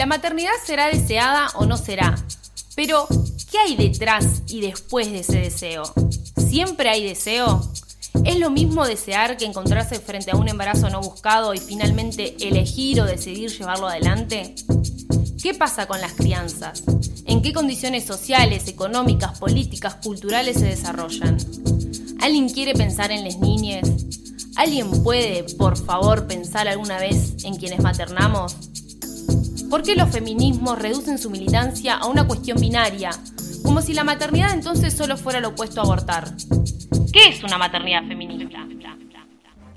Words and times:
La 0.00 0.06
maternidad 0.06 0.52
será 0.64 0.86
deseada 0.86 1.50
o 1.56 1.66
no 1.66 1.76
será, 1.76 2.16
pero 2.74 3.06
¿qué 3.50 3.58
hay 3.58 3.76
detrás 3.76 4.40
y 4.46 4.62
después 4.62 5.12
de 5.12 5.18
ese 5.18 5.40
deseo? 5.40 5.82
¿Siempre 6.38 6.88
hay 6.88 7.06
deseo? 7.06 7.70
¿Es 8.24 8.38
lo 8.38 8.48
mismo 8.48 8.86
desear 8.86 9.36
que 9.36 9.44
encontrarse 9.44 10.00
frente 10.00 10.30
a 10.30 10.36
un 10.36 10.48
embarazo 10.48 10.88
no 10.88 11.02
buscado 11.02 11.52
y 11.52 11.58
finalmente 11.58 12.34
elegir 12.40 13.02
o 13.02 13.04
decidir 13.04 13.50
llevarlo 13.50 13.88
adelante? 13.88 14.54
¿Qué 15.42 15.52
pasa 15.52 15.86
con 15.86 16.00
las 16.00 16.14
crianzas? 16.14 16.82
¿En 17.26 17.42
qué 17.42 17.52
condiciones 17.52 18.06
sociales, 18.06 18.68
económicas, 18.68 19.38
políticas, 19.38 19.96
culturales 19.96 20.56
se 20.56 20.64
desarrollan? 20.64 21.36
¿Alguien 22.22 22.48
quiere 22.48 22.72
pensar 22.72 23.10
en 23.10 23.22
las 23.22 23.36
niñas? 23.36 23.86
¿Alguien 24.56 25.02
puede, 25.02 25.44
por 25.58 25.76
favor, 25.76 26.26
pensar 26.26 26.68
alguna 26.68 26.98
vez 26.98 27.44
en 27.44 27.56
quienes 27.56 27.80
maternamos? 27.80 28.69
¿Por 29.70 29.84
qué 29.84 29.94
los 29.94 30.10
feminismos 30.10 30.76
reducen 30.76 31.16
su 31.16 31.30
militancia 31.30 31.94
a 31.94 32.06
una 32.08 32.26
cuestión 32.26 32.60
binaria, 32.60 33.10
como 33.62 33.80
si 33.80 33.94
la 33.94 34.02
maternidad 34.02 34.52
entonces 34.52 34.92
solo 34.92 35.16
fuera 35.16 35.38
lo 35.38 35.50
opuesto 35.50 35.80
a 35.80 35.84
abortar? 35.84 36.28
¿Qué 37.12 37.28
es 37.28 37.44
una 37.44 37.56
maternidad 37.56 38.02
feminista? 38.08 38.66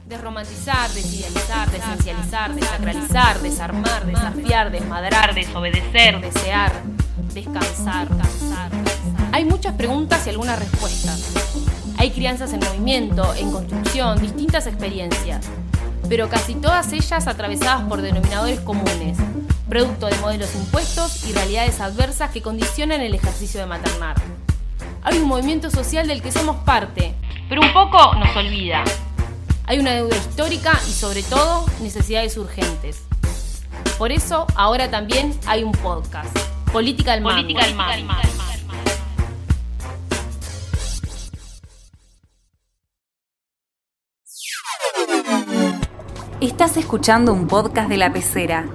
Desromantizar, 0.07 0.89
desidealizar, 0.89 1.69
desencializar, 1.69 2.55
desacralizar, 2.55 3.39
desarmar, 3.41 4.05
desafiar, 4.07 4.71
desmadrar, 4.71 5.35
desobedecer, 5.35 6.19
desear, 6.19 6.71
descansar, 7.31 8.07
cansar. 8.07 8.71
Hay 9.31 9.45
muchas 9.45 9.75
preguntas 9.75 10.25
y 10.25 10.31
algunas 10.31 10.57
respuestas. 10.57 11.33
Hay 11.97 12.09
crianzas 12.09 12.51
en 12.53 12.61
movimiento, 12.61 13.31
en 13.35 13.51
construcción, 13.51 14.19
distintas 14.19 14.65
experiencias, 14.65 15.45
pero 16.09 16.29
casi 16.29 16.55
todas 16.55 16.91
ellas 16.93 17.27
atravesadas 17.27 17.83
por 17.83 18.01
denominadores 18.01 18.59
comunes, 18.61 19.19
producto 19.73 20.05
de 20.05 20.15
modelos 20.19 20.53
impuestos 20.53 21.27
y 21.27 21.33
realidades 21.33 21.81
adversas 21.81 22.29
que 22.29 22.43
condicionan 22.43 23.01
el 23.01 23.15
ejercicio 23.15 23.59
de 23.59 23.65
maternar. 23.65 24.15
Hay 25.01 25.17
un 25.17 25.27
movimiento 25.27 25.71
social 25.71 26.07
del 26.07 26.21
que 26.21 26.31
somos 26.31 26.57
parte, 26.57 27.15
pero 27.49 27.61
un 27.61 27.73
poco 27.73 28.13
nos 28.13 28.35
olvida. 28.35 28.83
Hay 29.65 29.79
una 29.79 29.93
deuda 29.93 30.15
histórica 30.15 30.79
y 30.87 30.91
sobre 30.91 31.23
todo 31.23 31.65
necesidades 31.81 32.37
urgentes. 32.37 33.01
Por 33.97 34.11
eso 34.11 34.45
ahora 34.53 34.91
también 34.91 35.35
hay 35.47 35.63
un 35.63 35.71
podcast, 35.71 36.37
Política 36.71 37.13
del 37.13 37.23
Política 37.23 37.65
Estás 46.39 46.77
escuchando 46.77 47.33
un 47.33 47.47
podcast 47.47 47.89
de 47.89 47.97
la 47.97 48.13
pecera. 48.13 48.67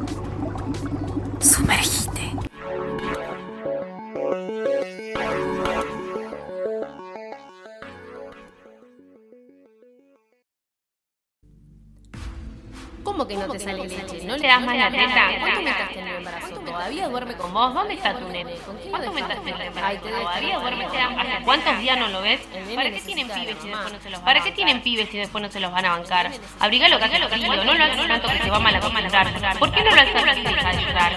Que 13.28 13.36
no 13.36 13.48
te 13.48 13.58
sale 13.58 13.86
leche? 13.86 14.24
¿No 14.24 14.36
le 14.36 14.48
das 14.48 14.62
más 14.62 14.76
la 14.76 14.90
teta? 14.90 15.28
¿Cuánto 15.38 15.62
metas 15.62 15.90
en 15.92 16.08
el 16.08 16.16
embarazo? 16.16 16.54
¿Todavía 16.60 17.08
duerme 17.08 17.34
con 17.34 17.52
vos? 17.52 17.74
¿Dónde 17.74 17.94
está 17.94 18.18
tu 18.18 18.28
nene? 18.28 18.54
¿Cuánto 18.90 19.12
metas 19.12 19.38
en 19.38 19.48
el 19.48 19.60
embarazo? 19.60 20.00
¿Todavía 20.00 20.58
duerme? 20.58 20.84
¿Hace 20.84 21.44
cuántos 21.44 21.78
días 21.78 21.98
no 21.98 22.08
lo 22.08 22.22
ves? 22.22 22.40
¿Para 22.74 22.90
qué 22.90 23.00
tienen 23.00 23.28
pibes 23.28 23.58
si 23.60 23.68
después 23.68 23.92
no 23.92 24.00
se 24.00 24.10
los 24.10 24.20
van 24.20 24.24
¿Para 24.24 24.40
qué 24.42 24.52
tienen 24.52 24.82
pibes 24.82 25.08
si 25.10 25.18
después 25.18 25.42
no 25.42 25.50
se 25.50 25.60
los 25.60 25.72
van 25.72 25.84
a 25.84 25.90
bancar? 25.90 26.32
Abrigalo, 26.60 26.98
que 26.98 27.18
lo 27.18 27.28
que 27.28 27.36
no 27.36 27.64
lo 27.64 27.72
hagas 27.72 28.08
tanto 28.08 28.28
que 28.28 28.38
se 28.38 28.50
va 28.50 28.56
a 28.56 28.60
malacostumbrar. 28.60 29.58
¿Por 29.58 29.72
qué 29.72 29.84
no 29.84 29.90
lo 29.94 30.00
haces 30.00 30.44
de 30.44 30.82
llorar? 30.82 31.08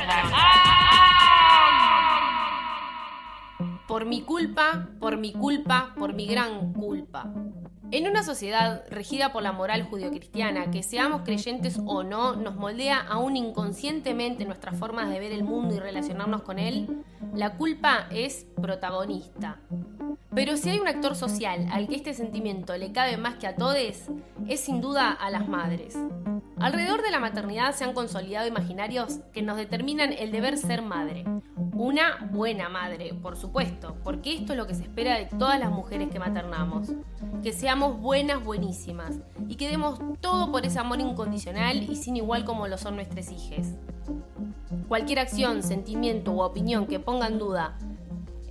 Por 3.88 4.06
mi 4.06 4.22
culpa, 4.22 4.88
por 5.00 5.18
mi 5.18 5.34
culpa, 5.34 5.94
por 5.98 6.14
mi 6.14 6.26
gran 6.26 6.74
culpa. 6.74 7.26
En 7.92 8.08
una 8.08 8.24
sociedad 8.24 8.86
regida 8.90 9.34
por 9.34 9.44
la 9.44 9.52
moral 9.52 9.84
judio-cristiana, 9.84 10.72
que 10.72 10.82
seamos 10.82 11.24
creyentes 11.24 11.78
o 11.86 12.04
no, 12.04 12.38
nos 12.38 12.56
moldea 12.56 13.02
aún 13.02 13.36
inconscientemente 13.36 14.46
nuestras 14.46 14.80
formas 14.80 15.10
de 15.10 15.20
ver 15.20 15.34
el 15.34 15.44
mundo 15.44 15.76
y 15.76 15.80
relacionarnos 15.80 16.44
con 16.44 16.58
él, 16.58 17.04
la 17.34 17.58
culpa 17.58 18.08
es 18.10 18.48
protagonista. 18.62 19.60
Pero 20.34 20.56
si 20.56 20.70
hay 20.70 20.80
un 20.80 20.88
actor 20.88 21.18
social 21.18 21.68
al 21.70 21.90
que 21.90 21.98
este 21.98 22.14
sentimiento 22.14 22.78
le 22.78 22.94
cabe 22.94 23.18
más 23.18 23.36
que 23.36 23.48
a 23.48 23.58
todos, 23.58 23.76
es 24.48 24.60
sin 24.62 24.80
duda 24.80 25.12
a 25.12 25.30
las 25.30 25.50
madres. 25.50 25.98
Alrededor 26.62 27.02
de 27.02 27.12
la 27.12 27.20
maternidad 27.20 27.76
se 27.76 27.84
han 27.84 27.94
consolidado 27.94 28.48
imaginarios 28.48 29.20
que 29.34 29.42
nos 29.42 29.58
determinan 29.58 30.14
el 30.14 30.32
deber 30.32 30.58
ser 30.58 30.82
madre. 30.82 31.26
Una 31.82 32.30
buena 32.32 32.70
madre, 32.70 33.12
por 33.24 33.36
supuesto, 33.36 33.96
porque 34.04 34.36
esto 34.36 34.54
es 34.54 34.58
lo 34.60 34.68
que 34.68 34.76
se 34.76 34.84
espera 34.84 35.18
de 35.18 35.26
todas 35.26 35.60
las 35.60 35.72
mujeres 35.72 36.10
que 36.10 36.20
maternamos. 36.20 36.90
Que 37.42 37.54
seamos 37.54 38.00
buenas, 38.00 38.46
buenísimas, 38.46 39.18
y 39.48 39.56
que 39.56 39.68
demos 39.68 40.00
todo 40.20 40.52
por 40.52 40.64
ese 40.64 40.78
amor 40.78 41.00
incondicional 41.00 41.82
y 41.90 41.96
sin 41.96 42.18
igual 42.18 42.46
como 42.46 42.68
lo 42.68 42.78
son 42.78 42.98
nuestras 42.98 43.32
hijas. 43.32 43.74
Cualquier 44.88 45.18
acción, 45.18 45.64
sentimiento 45.64 46.32
u 46.34 46.42
opinión 46.42 46.86
que 46.86 47.00
ponga 47.00 47.26
en 47.26 47.40
duda 47.40 47.76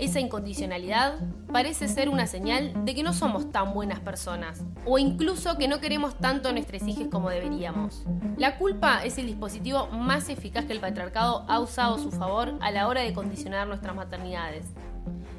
esa 0.00 0.18
incondicionalidad 0.18 1.18
parece 1.52 1.86
ser 1.86 2.08
una 2.08 2.26
señal 2.26 2.72
de 2.86 2.94
que 2.94 3.02
no 3.02 3.12
somos 3.12 3.52
tan 3.52 3.74
buenas 3.74 4.00
personas, 4.00 4.64
o 4.86 4.98
incluso 4.98 5.58
que 5.58 5.68
no 5.68 5.78
queremos 5.78 6.16
tanto 6.16 6.48
a 6.48 6.52
nuestros 6.52 6.82
hijos 6.88 7.08
como 7.10 7.28
deberíamos. 7.28 8.04
La 8.38 8.56
culpa 8.56 9.04
es 9.04 9.18
el 9.18 9.26
dispositivo 9.26 9.88
más 9.88 10.30
eficaz 10.30 10.64
que 10.64 10.72
el 10.72 10.80
patriarcado 10.80 11.44
ha 11.48 11.60
usado 11.60 11.96
a 11.96 11.98
su 11.98 12.10
favor 12.10 12.54
a 12.60 12.70
la 12.70 12.88
hora 12.88 13.02
de 13.02 13.12
condicionar 13.12 13.68
nuestras 13.68 13.94
maternidades, 13.94 14.64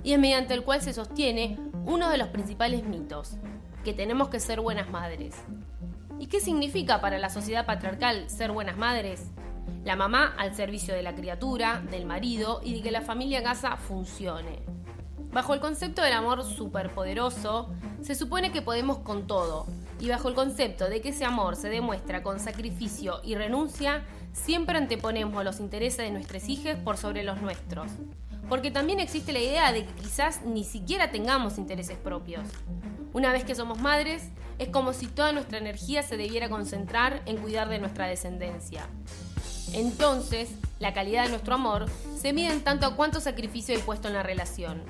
y 0.03 0.13
es 0.13 0.19
mediante 0.19 0.53
el 0.53 0.63
cual 0.63 0.81
se 0.81 0.93
sostiene 0.93 1.57
uno 1.85 2.09
de 2.09 2.19
los 2.19 2.27
principales 2.27 2.83
mitos, 2.83 3.37
que 3.83 3.93
tenemos 3.93 4.29
que 4.29 4.39
ser 4.39 4.61
buenas 4.61 4.91
madres. 4.91 5.35
¿Y 6.19 6.27
qué 6.27 6.39
significa 6.39 7.01
para 7.01 7.17
la 7.17 7.31
sociedad 7.31 7.65
patriarcal 7.65 8.29
ser 8.29 8.51
buenas 8.51 8.77
madres? 8.77 9.31
La 9.83 9.95
mamá 9.95 10.33
al 10.37 10.55
servicio 10.55 10.93
de 10.93 11.03
la 11.03 11.15
criatura, 11.15 11.81
del 11.89 12.05
marido 12.05 12.61
y 12.63 12.75
de 12.75 12.81
que 12.81 12.91
la 12.91 13.01
familia 13.01 13.43
casa 13.43 13.77
funcione. 13.77 14.59
Bajo 15.31 15.53
el 15.53 15.59
concepto 15.59 16.01
del 16.01 16.13
amor 16.13 16.43
superpoderoso, 16.43 17.69
se 18.01 18.15
supone 18.15 18.51
que 18.51 18.61
podemos 18.61 18.99
con 18.99 19.27
todo, 19.27 19.65
y 20.01 20.09
bajo 20.09 20.27
el 20.27 20.35
concepto 20.35 20.89
de 20.89 20.99
que 20.99 21.09
ese 21.09 21.25
amor 21.25 21.55
se 21.55 21.69
demuestra 21.69 22.23
con 22.23 22.39
sacrificio 22.39 23.21
y 23.23 23.35
renuncia, 23.35 24.03
siempre 24.33 24.77
anteponemos 24.77 25.43
los 25.45 25.59
intereses 25.59 25.99
de 25.99 26.11
nuestros 26.11 26.49
hijos 26.49 26.75
por 26.83 26.97
sobre 26.97 27.23
los 27.23 27.41
nuestros. 27.41 27.91
Porque 28.49 28.71
también 28.71 28.99
existe 28.99 29.31
la 29.31 29.39
idea 29.39 29.71
de 29.71 29.85
que 29.85 29.93
quizás 29.93 30.41
ni 30.43 30.63
siquiera 30.63 31.11
tengamos 31.11 31.57
intereses 31.57 31.97
propios. 31.97 32.43
Una 33.13 33.31
vez 33.31 33.43
que 33.43 33.55
somos 33.55 33.79
madres, 33.79 34.29
es 34.57 34.69
como 34.69 34.91
si 34.91 35.07
toda 35.07 35.31
nuestra 35.31 35.59
energía 35.59 36.03
se 36.03 36.17
debiera 36.17 36.49
concentrar 36.49 37.21
en 37.25 37.37
cuidar 37.37 37.69
de 37.69 37.79
nuestra 37.79 38.07
descendencia. 38.07 38.87
Entonces, 39.73 40.49
la 40.79 40.93
calidad 40.93 41.23
de 41.23 41.29
nuestro 41.29 41.55
amor 41.55 41.85
se 42.19 42.33
mide 42.33 42.51
en 42.51 42.63
tanto 42.63 42.85
a 42.85 42.95
cuánto 42.95 43.19
sacrificio 43.19 43.75
hay 43.75 43.81
puesto 43.81 44.07
en 44.07 44.15
la 44.15 44.23
relación. 44.23 44.83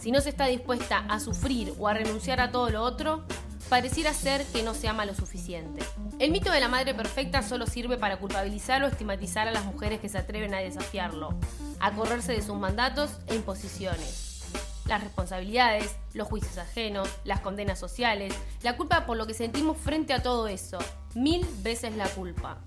Si 0.00 0.10
no 0.10 0.20
se 0.20 0.30
está 0.30 0.46
dispuesta 0.46 1.04
a 1.08 1.20
sufrir 1.20 1.74
o 1.78 1.88
a 1.88 1.94
renunciar 1.94 2.40
a 2.40 2.50
todo 2.50 2.70
lo 2.70 2.82
otro, 2.82 3.24
pareciera 3.68 4.12
ser 4.12 4.44
que 4.46 4.62
no 4.62 4.74
se 4.74 4.88
ama 4.88 5.06
lo 5.06 5.14
suficiente. 5.14 5.84
El 6.18 6.30
mito 6.30 6.50
de 6.50 6.60
la 6.60 6.68
madre 6.68 6.94
perfecta 6.94 7.42
solo 7.42 7.66
sirve 7.66 7.96
para 7.96 8.18
culpabilizar 8.18 8.82
o 8.82 8.86
estigmatizar 8.86 9.48
a 9.48 9.52
las 9.52 9.64
mujeres 9.64 10.00
que 10.00 10.08
se 10.08 10.18
atreven 10.18 10.54
a 10.54 10.58
desafiarlo, 10.58 11.34
a 11.80 11.92
correrse 11.92 12.32
de 12.32 12.42
sus 12.42 12.56
mandatos 12.56 13.10
e 13.26 13.34
imposiciones. 13.34 14.44
Las 14.86 15.02
responsabilidades, 15.02 15.96
los 16.14 16.28
juicios 16.28 16.58
ajenos, 16.58 17.08
las 17.24 17.40
condenas 17.40 17.78
sociales, 17.78 18.32
la 18.62 18.76
culpa 18.76 19.04
por 19.04 19.16
lo 19.16 19.26
que 19.26 19.34
sentimos 19.34 19.76
frente 19.76 20.12
a 20.12 20.22
todo 20.22 20.46
eso, 20.46 20.78
mil 21.14 21.44
veces 21.62 21.96
la 21.96 22.08
culpa. 22.08 22.58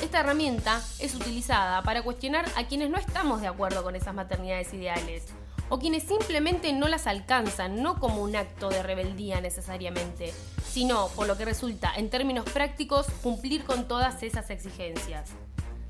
Esta 0.00 0.20
herramienta 0.20 0.80
es 0.98 1.14
utilizada 1.14 1.82
para 1.82 2.02
cuestionar 2.02 2.46
a 2.56 2.66
quienes 2.66 2.90
no 2.90 2.98
estamos 2.98 3.40
de 3.40 3.48
acuerdo 3.48 3.82
con 3.82 3.96
esas 3.96 4.14
maternidades 4.14 4.72
ideales, 4.72 5.26
o 5.68 5.78
quienes 5.78 6.02
simplemente 6.02 6.72
no 6.72 6.88
las 6.88 7.06
alcanzan, 7.06 7.82
no 7.82 7.98
como 7.98 8.22
un 8.22 8.36
acto 8.36 8.68
de 8.68 8.82
rebeldía 8.82 9.40
necesariamente, 9.40 10.32
sino, 10.64 11.08
por 11.08 11.26
lo 11.26 11.36
que 11.36 11.44
resulta, 11.44 11.92
en 11.96 12.10
términos 12.10 12.44
prácticos, 12.50 13.06
cumplir 13.22 13.64
con 13.64 13.88
todas 13.88 14.22
esas 14.22 14.50
exigencias. 14.50 15.30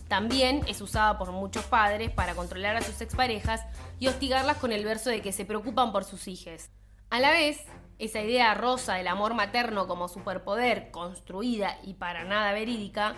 También 0.08 0.62
es 0.68 0.80
usada 0.82 1.18
por 1.18 1.32
muchos 1.32 1.64
padres 1.64 2.10
para 2.10 2.34
controlar 2.34 2.76
a 2.76 2.82
sus 2.82 3.00
exparejas 3.00 3.62
y 3.98 4.08
hostigarlas 4.08 4.58
con 4.58 4.70
el 4.70 4.84
verso 4.84 5.08
de 5.08 5.22
que 5.22 5.32
se 5.32 5.44
preocupan 5.44 5.90
por 5.90 6.04
sus 6.04 6.28
hijos. 6.28 6.68
A 7.08 7.18
la 7.18 7.30
vez, 7.30 7.58
esa 7.98 8.20
idea 8.20 8.52
rosa 8.54 8.94
del 8.94 9.08
amor 9.08 9.34
materno 9.34 9.86
como 9.86 10.08
superpoder, 10.08 10.90
construida 10.90 11.78
y 11.82 11.94
para 11.94 12.24
nada 12.24 12.52
verídica, 12.52 13.14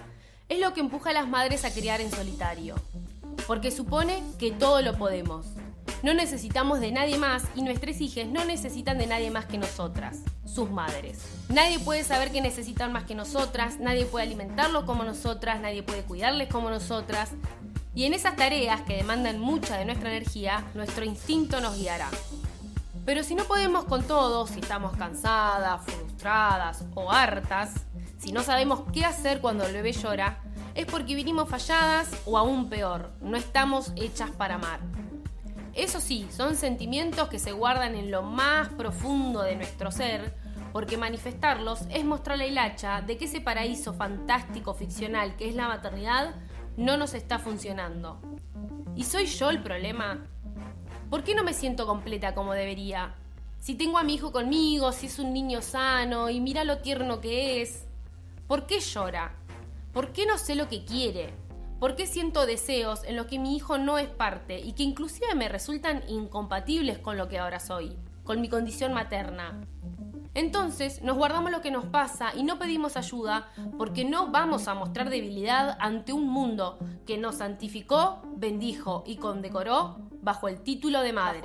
es 0.54 0.60
lo 0.60 0.72
que 0.72 0.80
empuja 0.80 1.10
a 1.10 1.12
las 1.14 1.28
madres 1.28 1.64
a 1.64 1.72
criar 1.72 2.00
en 2.00 2.10
solitario, 2.10 2.76
porque 3.46 3.72
supone 3.72 4.22
que 4.38 4.52
todo 4.52 4.82
lo 4.82 4.96
podemos. 4.96 5.46
No 6.02 6.14
necesitamos 6.14 6.80
de 6.80 6.92
nadie 6.92 7.18
más 7.18 7.44
y 7.56 7.62
nuestros 7.62 8.00
hijos 8.00 8.26
no 8.26 8.44
necesitan 8.44 8.98
de 8.98 9.06
nadie 9.06 9.30
más 9.30 9.46
que 9.46 9.58
nosotras, 9.58 10.18
sus 10.44 10.70
madres. 10.70 11.18
Nadie 11.48 11.80
puede 11.80 12.04
saber 12.04 12.30
que 12.30 12.40
necesitan 12.40 12.92
más 12.92 13.04
que 13.04 13.16
nosotras, 13.16 13.80
nadie 13.80 14.04
puede 14.04 14.26
alimentarlos 14.26 14.84
como 14.84 15.02
nosotras, 15.02 15.60
nadie 15.60 15.82
puede 15.82 16.02
cuidarles 16.02 16.48
como 16.48 16.70
nosotras. 16.70 17.30
Y 17.94 18.04
en 18.04 18.14
esas 18.14 18.36
tareas 18.36 18.82
que 18.82 18.96
demandan 18.96 19.40
mucha 19.40 19.76
de 19.76 19.84
nuestra 19.84 20.10
energía, 20.10 20.64
nuestro 20.74 21.04
instinto 21.04 21.60
nos 21.60 21.76
guiará. 21.76 22.10
Pero 23.04 23.24
si 23.24 23.34
no 23.34 23.44
podemos 23.44 23.84
con 23.86 24.04
todo, 24.04 24.46
si 24.46 24.60
estamos 24.60 24.96
cansadas, 24.96 25.84
frustradas 25.84 26.84
o 26.94 27.10
hartas, 27.10 27.72
si 28.18 28.32
no 28.32 28.42
sabemos 28.42 28.84
qué 28.92 29.04
hacer 29.04 29.40
cuando 29.40 29.66
el 29.66 29.74
bebé 29.74 29.92
llora, 29.92 30.40
es 30.74 30.86
porque 30.86 31.14
vinimos 31.14 31.48
falladas 31.48 32.10
o 32.26 32.36
aún 32.36 32.68
peor, 32.68 33.12
no 33.20 33.36
estamos 33.36 33.92
hechas 33.96 34.30
para 34.30 34.56
amar. 34.56 34.80
Eso 35.74 36.00
sí, 36.00 36.28
son 36.30 36.56
sentimientos 36.56 37.28
que 37.28 37.38
se 37.38 37.52
guardan 37.52 37.94
en 37.94 38.10
lo 38.10 38.22
más 38.22 38.68
profundo 38.70 39.42
de 39.42 39.56
nuestro 39.56 39.90
ser, 39.90 40.34
porque 40.72 40.96
manifestarlos 40.96 41.82
es 41.90 42.04
mostrar 42.04 42.38
la 42.38 42.46
hilacha 42.46 43.00
de 43.00 43.16
que 43.16 43.26
ese 43.26 43.40
paraíso 43.40 43.92
fantástico 43.94 44.74
ficcional 44.74 45.36
que 45.36 45.48
es 45.48 45.54
la 45.54 45.68
maternidad 45.68 46.34
no 46.76 46.96
nos 46.96 47.14
está 47.14 47.38
funcionando. 47.38 48.20
¿Y 48.96 49.04
soy 49.04 49.26
yo 49.26 49.50
el 49.50 49.62
problema? 49.62 50.26
¿Por 51.10 51.22
qué 51.22 51.34
no 51.34 51.44
me 51.44 51.54
siento 51.54 51.86
completa 51.86 52.34
como 52.34 52.52
debería? 52.52 53.14
Si 53.60 53.74
tengo 53.74 53.98
a 53.98 54.02
mi 54.02 54.14
hijo 54.14 54.32
conmigo, 54.32 54.92
si 54.92 55.06
es 55.06 55.18
un 55.18 55.32
niño 55.32 55.62
sano 55.62 56.30
y 56.30 56.40
mira 56.40 56.64
lo 56.64 56.78
tierno 56.78 57.20
que 57.20 57.62
es. 57.62 57.86
¿Por 58.46 58.66
qué 58.66 58.80
llora? 58.80 59.34
¿Por 59.94 60.10
qué 60.10 60.26
no 60.26 60.38
sé 60.38 60.56
lo 60.56 60.68
que 60.68 60.84
quiere? 60.84 61.32
¿Por 61.78 61.94
qué 61.94 62.08
siento 62.08 62.46
deseos 62.46 63.04
en 63.04 63.14
los 63.14 63.26
que 63.26 63.38
mi 63.38 63.54
hijo 63.54 63.78
no 63.78 63.96
es 63.96 64.08
parte 64.08 64.58
y 64.58 64.72
que 64.72 64.82
inclusive 64.82 65.36
me 65.36 65.48
resultan 65.48 66.02
incompatibles 66.08 66.98
con 66.98 67.16
lo 67.16 67.28
que 67.28 67.38
ahora 67.38 67.60
soy, 67.60 67.96
con 68.24 68.40
mi 68.40 68.48
condición 68.48 68.92
materna? 68.92 69.60
Entonces 70.34 71.00
nos 71.02 71.16
guardamos 71.16 71.52
lo 71.52 71.60
que 71.60 71.70
nos 71.70 71.84
pasa 71.84 72.34
y 72.34 72.42
no 72.42 72.58
pedimos 72.58 72.96
ayuda 72.96 73.52
porque 73.78 74.04
no 74.04 74.32
vamos 74.32 74.66
a 74.66 74.74
mostrar 74.74 75.10
debilidad 75.10 75.76
ante 75.78 76.12
un 76.12 76.28
mundo 76.28 76.76
que 77.06 77.16
nos 77.16 77.36
santificó, 77.36 78.20
bendijo 78.34 79.04
y 79.06 79.14
condecoró 79.18 79.98
bajo 80.22 80.48
el 80.48 80.60
título 80.62 81.02
de 81.02 81.12
madre. 81.12 81.40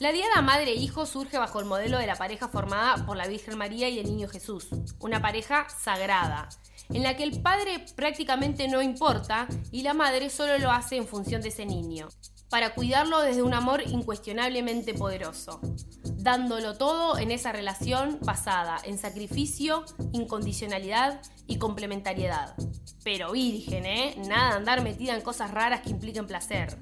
La 0.00 0.12
diada 0.12 0.42
madre-hijo 0.42 1.04
e 1.04 1.06
surge 1.06 1.38
bajo 1.38 1.60
el 1.60 1.66
modelo 1.66 1.98
de 1.98 2.06
la 2.06 2.16
pareja 2.16 2.48
formada 2.48 3.06
por 3.06 3.16
la 3.16 3.26
Virgen 3.26 3.56
María 3.56 3.88
y 3.88 3.98
el 3.98 4.06
Niño 4.06 4.28
Jesús, 4.28 4.68
una 5.00 5.22
pareja 5.22 5.66
sagrada, 5.70 6.48
en 6.90 7.02
la 7.02 7.16
que 7.16 7.24
el 7.24 7.40
padre 7.40 7.84
prácticamente 7.94 8.68
no 8.68 8.82
importa 8.82 9.48
y 9.72 9.82
la 9.82 9.94
madre 9.94 10.30
solo 10.30 10.58
lo 10.58 10.70
hace 10.70 10.96
en 10.96 11.08
función 11.08 11.42
de 11.42 11.48
ese 11.48 11.66
niño, 11.66 12.08
para 12.50 12.74
cuidarlo 12.74 13.20
desde 13.20 13.42
un 13.42 13.54
amor 13.54 13.82
incuestionablemente 13.86 14.94
poderoso, 14.94 15.60
dándolo 16.04 16.76
todo 16.76 17.18
en 17.18 17.30
esa 17.30 17.52
relación 17.52 18.18
basada 18.22 18.78
en 18.84 18.98
sacrificio, 18.98 19.84
incondicionalidad 20.12 21.20
y 21.46 21.58
complementariedad. 21.58 22.54
Pero 23.02 23.32
virgen, 23.32 23.86
¿eh? 23.86 24.14
Nada 24.28 24.56
andar 24.56 24.82
metida 24.82 25.14
en 25.14 25.22
cosas 25.22 25.50
raras 25.52 25.80
que 25.80 25.90
impliquen 25.90 26.26
placer. 26.26 26.76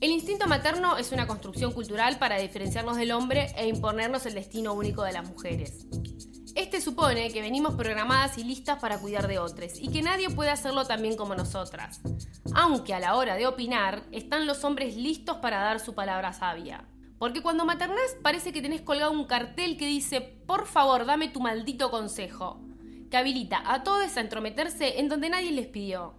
El 0.00 0.12
instinto 0.12 0.46
materno 0.46 0.96
es 0.96 1.10
una 1.10 1.26
construcción 1.26 1.72
cultural 1.72 2.18
para 2.18 2.38
diferenciarnos 2.38 2.96
del 2.96 3.10
hombre 3.10 3.52
e 3.56 3.66
imponernos 3.66 4.26
el 4.26 4.34
destino 4.34 4.72
único 4.72 5.02
de 5.02 5.12
las 5.12 5.28
mujeres. 5.28 5.86
Este 6.54 6.80
supone 6.80 7.32
que 7.32 7.40
venimos 7.40 7.74
programadas 7.74 8.38
y 8.38 8.44
listas 8.44 8.78
para 8.78 9.00
cuidar 9.00 9.26
de 9.26 9.40
otros 9.40 9.72
y 9.80 9.88
que 9.88 10.02
nadie 10.02 10.30
puede 10.30 10.50
hacerlo 10.50 10.84
tan 10.84 11.02
bien 11.02 11.16
como 11.16 11.34
nosotras. 11.34 12.00
Aunque 12.54 12.94
a 12.94 13.00
la 13.00 13.16
hora 13.16 13.34
de 13.34 13.48
opinar 13.48 14.04
están 14.12 14.46
los 14.46 14.62
hombres 14.62 14.96
listos 14.96 15.38
para 15.38 15.58
dar 15.58 15.80
su 15.80 15.94
palabra 15.96 16.32
sabia. 16.32 16.88
Porque 17.18 17.42
cuando 17.42 17.64
maternás 17.64 18.16
parece 18.22 18.52
que 18.52 18.62
tenés 18.62 18.82
colgado 18.82 19.10
un 19.10 19.26
cartel 19.26 19.76
que 19.76 19.86
dice, 19.88 20.20
por 20.20 20.66
favor, 20.66 21.06
dame 21.06 21.28
tu 21.28 21.40
maldito 21.40 21.90
consejo 21.90 22.60
que 23.10 23.16
habilita 23.16 23.62
a 23.64 23.82
todos 23.82 24.16
a 24.16 24.20
entrometerse 24.20 25.00
en 25.00 25.08
donde 25.08 25.30
nadie 25.30 25.50
les 25.50 25.66
pidió. 25.66 26.14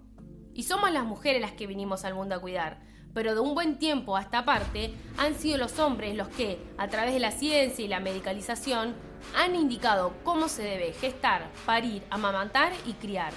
Y 0.54 0.64
somos 0.64 0.92
las 0.92 1.06
mujeres 1.06 1.42
las 1.42 1.54
que 1.54 1.68
vinimos 1.68 2.04
al 2.04 2.16
mundo 2.16 2.36
a 2.36 2.40
cuidar, 2.40 2.82
pero 3.14 3.34
de 3.34 3.40
un 3.40 3.54
buen 3.56 3.80
tiempo 3.80 4.16
a 4.16 4.22
esta 4.22 4.46
parte 4.46 4.94
han 5.18 5.36
sido 5.36 5.58
los 5.58 5.80
hombres 5.80 6.16
los 6.16 6.28
que, 6.30 6.60
a 6.78 6.88
través 6.88 7.14
de 7.14 7.20
la 7.20 7.32
ciencia 7.32 7.84
y 7.84 7.88
la 7.88 8.00
medicalización, 8.00 8.96
han 9.36 9.56
indicado 9.56 10.14
cómo 10.24 10.48
se 10.48 10.64
debe 10.64 10.94
gestar, 10.94 11.50
parir, 11.66 12.04
amamantar 12.10 12.74
y 12.86 12.94
criar. 12.94 13.34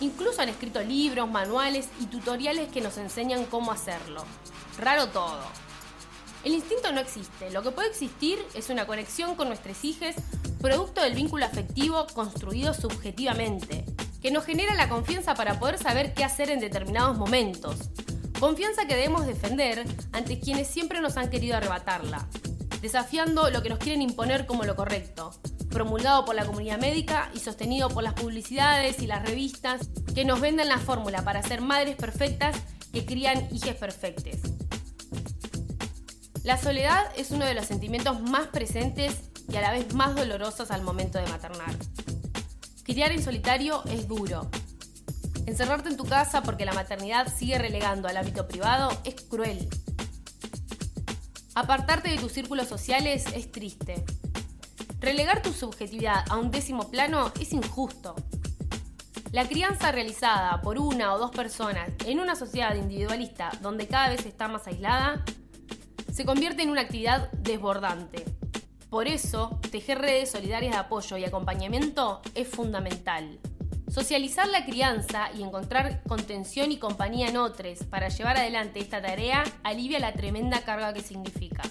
Incluso 0.00 0.42
han 0.42 0.48
escrito 0.48 0.80
libros, 0.82 1.28
manuales 1.30 1.88
y 2.00 2.06
tutoriales 2.06 2.70
que 2.70 2.80
nos 2.80 2.98
enseñan 2.98 3.44
cómo 3.46 3.72
hacerlo. 3.72 4.24
Raro 4.78 5.08
todo. 5.08 5.40
El 6.44 6.52
instinto 6.52 6.92
no 6.92 7.00
existe, 7.00 7.50
lo 7.50 7.62
que 7.62 7.72
puede 7.72 7.88
existir 7.88 8.38
es 8.54 8.70
una 8.70 8.86
conexión 8.86 9.34
con 9.34 9.48
nuestros 9.48 9.84
hijos 9.84 10.14
producto 10.60 11.02
del 11.02 11.14
vínculo 11.14 11.44
afectivo 11.44 12.06
construido 12.14 12.74
subjetivamente, 12.74 13.84
que 14.20 14.30
nos 14.30 14.44
genera 14.44 14.74
la 14.74 14.88
confianza 14.88 15.34
para 15.34 15.58
poder 15.58 15.78
saber 15.78 16.14
qué 16.14 16.24
hacer 16.24 16.50
en 16.50 16.60
determinados 16.60 17.16
momentos. 17.16 17.76
Confianza 18.38 18.86
que 18.86 18.94
debemos 18.94 19.26
defender 19.26 19.84
ante 20.12 20.38
quienes 20.38 20.68
siempre 20.68 21.00
nos 21.00 21.16
han 21.16 21.28
querido 21.28 21.56
arrebatarla, 21.56 22.28
desafiando 22.80 23.50
lo 23.50 23.62
que 23.62 23.68
nos 23.68 23.80
quieren 23.80 24.00
imponer 24.00 24.46
como 24.46 24.62
lo 24.62 24.76
correcto, 24.76 25.32
promulgado 25.70 26.24
por 26.24 26.36
la 26.36 26.46
comunidad 26.46 26.78
médica 26.78 27.30
y 27.34 27.40
sostenido 27.40 27.88
por 27.88 28.04
las 28.04 28.14
publicidades 28.14 29.02
y 29.02 29.08
las 29.08 29.26
revistas 29.26 29.88
que 30.14 30.24
nos 30.24 30.40
venden 30.40 30.68
la 30.68 30.78
fórmula 30.78 31.22
para 31.22 31.42
ser 31.42 31.60
madres 31.60 31.96
perfectas 31.96 32.56
que 32.92 33.04
crían 33.04 33.48
hijas 33.52 33.74
perfectas. 33.74 34.40
La 36.44 36.56
soledad 36.56 37.06
es 37.16 37.32
uno 37.32 37.44
de 37.44 37.54
los 37.54 37.66
sentimientos 37.66 38.20
más 38.20 38.46
presentes 38.46 39.16
y 39.52 39.56
a 39.56 39.62
la 39.62 39.72
vez 39.72 39.92
más 39.94 40.14
dolorosas 40.14 40.70
al 40.70 40.82
momento 40.82 41.18
de 41.18 41.26
maternar. 41.26 41.74
Criar 42.84 43.10
en 43.10 43.22
solitario 43.22 43.82
es 43.86 44.06
duro. 44.06 44.48
Encerrarte 45.48 45.88
en 45.88 45.96
tu 45.96 46.04
casa 46.04 46.42
porque 46.42 46.66
la 46.66 46.74
maternidad 46.74 47.34
sigue 47.34 47.56
relegando 47.56 48.06
al 48.06 48.18
ámbito 48.18 48.46
privado 48.46 48.90
es 49.04 49.14
cruel. 49.14 49.66
Apartarte 51.54 52.10
de 52.10 52.18
tus 52.18 52.32
círculos 52.32 52.68
sociales 52.68 53.24
es 53.34 53.50
triste. 53.50 54.04
Relegar 55.00 55.40
tu 55.40 55.54
subjetividad 55.54 56.22
a 56.28 56.36
un 56.36 56.50
décimo 56.50 56.90
plano 56.90 57.32
es 57.40 57.54
injusto. 57.54 58.14
La 59.32 59.48
crianza 59.48 59.90
realizada 59.90 60.60
por 60.60 60.78
una 60.78 61.14
o 61.14 61.18
dos 61.18 61.30
personas 61.30 61.92
en 62.04 62.20
una 62.20 62.36
sociedad 62.36 62.74
individualista 62.74 63.50
donde 63.62 63.88
cada 63.88 64.10
vez 64.10 64.26
está 64.26 64.48
más 64.48 64.66
aislada 64.66 65.24
se 66.12 66.26
convierte 66.26 66.62
en 66.62 66.68
una 66.68 66.82
actividad 66.82 67.32
desbordante 67.32 68.26
por 68.90 69.06
eso, 69.06 69.60
tejer 69.70 69.98
redes 69.98 70.30
solidarias 70.30 70.72
de 70.72 70.78
apoyo 70.78 71.18
y 71.18 71.24
acompañamiento 71.24 72.22
es 72.34 72.48
fundamental. 72.48 73.38
Socializar 73.88 74.46
la 74.48 74.64
crianza 74.64 75.30
y 75.36 75.42
encontrar 75.42 76.02
contención 76.04 76.70
y 76.70 76.78
compañía 76.78 77.28
en 77.28 77.36
otros 77.36 77.78
para 77.90 78.08
llevar 78.08 78.36
adelante 78.36 78.80
esta 78.80 79.00
tarea 79.00 79.44
alivia 79.62 79.98
la 79.98 80.12
tremenda 80.12 80.60
carga 80.60 80.92
que 80.92 81.02
significa. 81.02 81.62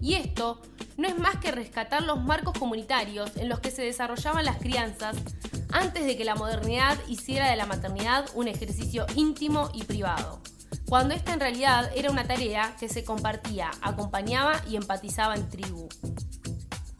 Y 0.00 0.14
esto 0.14 0.60
no 0.96 1.08
es 1.08 1.18
más 1.18 1.36
que 1.36 1.52
rescatar 1.52 2.02
los 2.02 2.22
marcos 2.22 2.58
comunitarios 2.58 3.36
en 3.36 3.48
los 3.48 3.60
que 3.60 3.70
se 3.70 3.82
desarrollaban 3.82 4.44
las 4.44 4.56
crianzas 4.56 5.16
antes 5.72 6.04
de 6.04 6.16
que 6.16 6.24
la 6.24 6.34
modernidad 6.34 6.98
hiciera 7.06 7.50
de 7.50 7.56
la 7.56 7.66
maternidad 7.66 8.28
un 8.34 8.48
ejercicio 8.48 9.06
íntimo 9.14 9.70
y 9.72 9.84
privado, 9.84 10.42
cuando 10.88 11.14
esta 11.14 11.32
en 11.32 11.40
realidad 11.40 11.90
era 11.94 12.10
una 12.10 12.26
tarea 12.26 12.76
que 12.78 12.88
se 12.88 13.04
compartía, 13.04 13.70
acompañaba 13.80 14.60
y 14.68 14.76
empatizaba 14.76 15.34
en 15.34 15.48
tribu. 15.48 15.88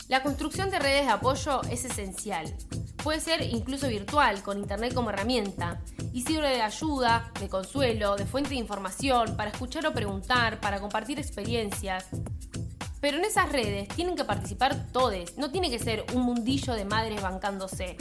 La 0.09 0.23
construcción 0.23 0.71
de 0.71 0.79
redes 0.79 1.07
de 1.07 1.13
apoyo 1.13 1.63
es 1.71 1.85
esencial. 1.85 2.55
Puede 3.03 3.21
ser 3.21 3.43
incluso 3.43 3.89
virtual, 3.89 4.43
con 4.43 4.59
Internet 4.59 4.95
como 4.95 5.11
herramienta, 5.11 5.81
y 6.13 6.23
sirve 6.23 6.51
de 6.51 6.63
ayuda, 6.63 7.33
de 7.41 7.49
consuelo, 7.49 8.15
de 8.17 8.27
fuente 8.27 8.51
de 8.51 8.57
información, 8.57 9.37
para 9.37 9.51
escuchar 9.51 9.87
o 9.87 9.93
preguntar, 9.93 10.61
para 10.61 10.81
compartir 10.81 11.19
experiencias. 11.19 12.07
Pero 13.01 13.19
en 13.19 13.25
esas 13.25 13.51
redes 13.51 13.89
tienen 13.89 14.15
que 14.15 14.25
participar 14.25 14.93
todos, 14.93 15.37
no 15.37 15.51
tiene 15.51 15.69
que 15.69 15.81
ser 15.81 16.07
un 16.15 16.23
mundillo 16.23 16.75
de 16.75 16.85
madres 16.85 17.21
bancándose. 17.21 17.97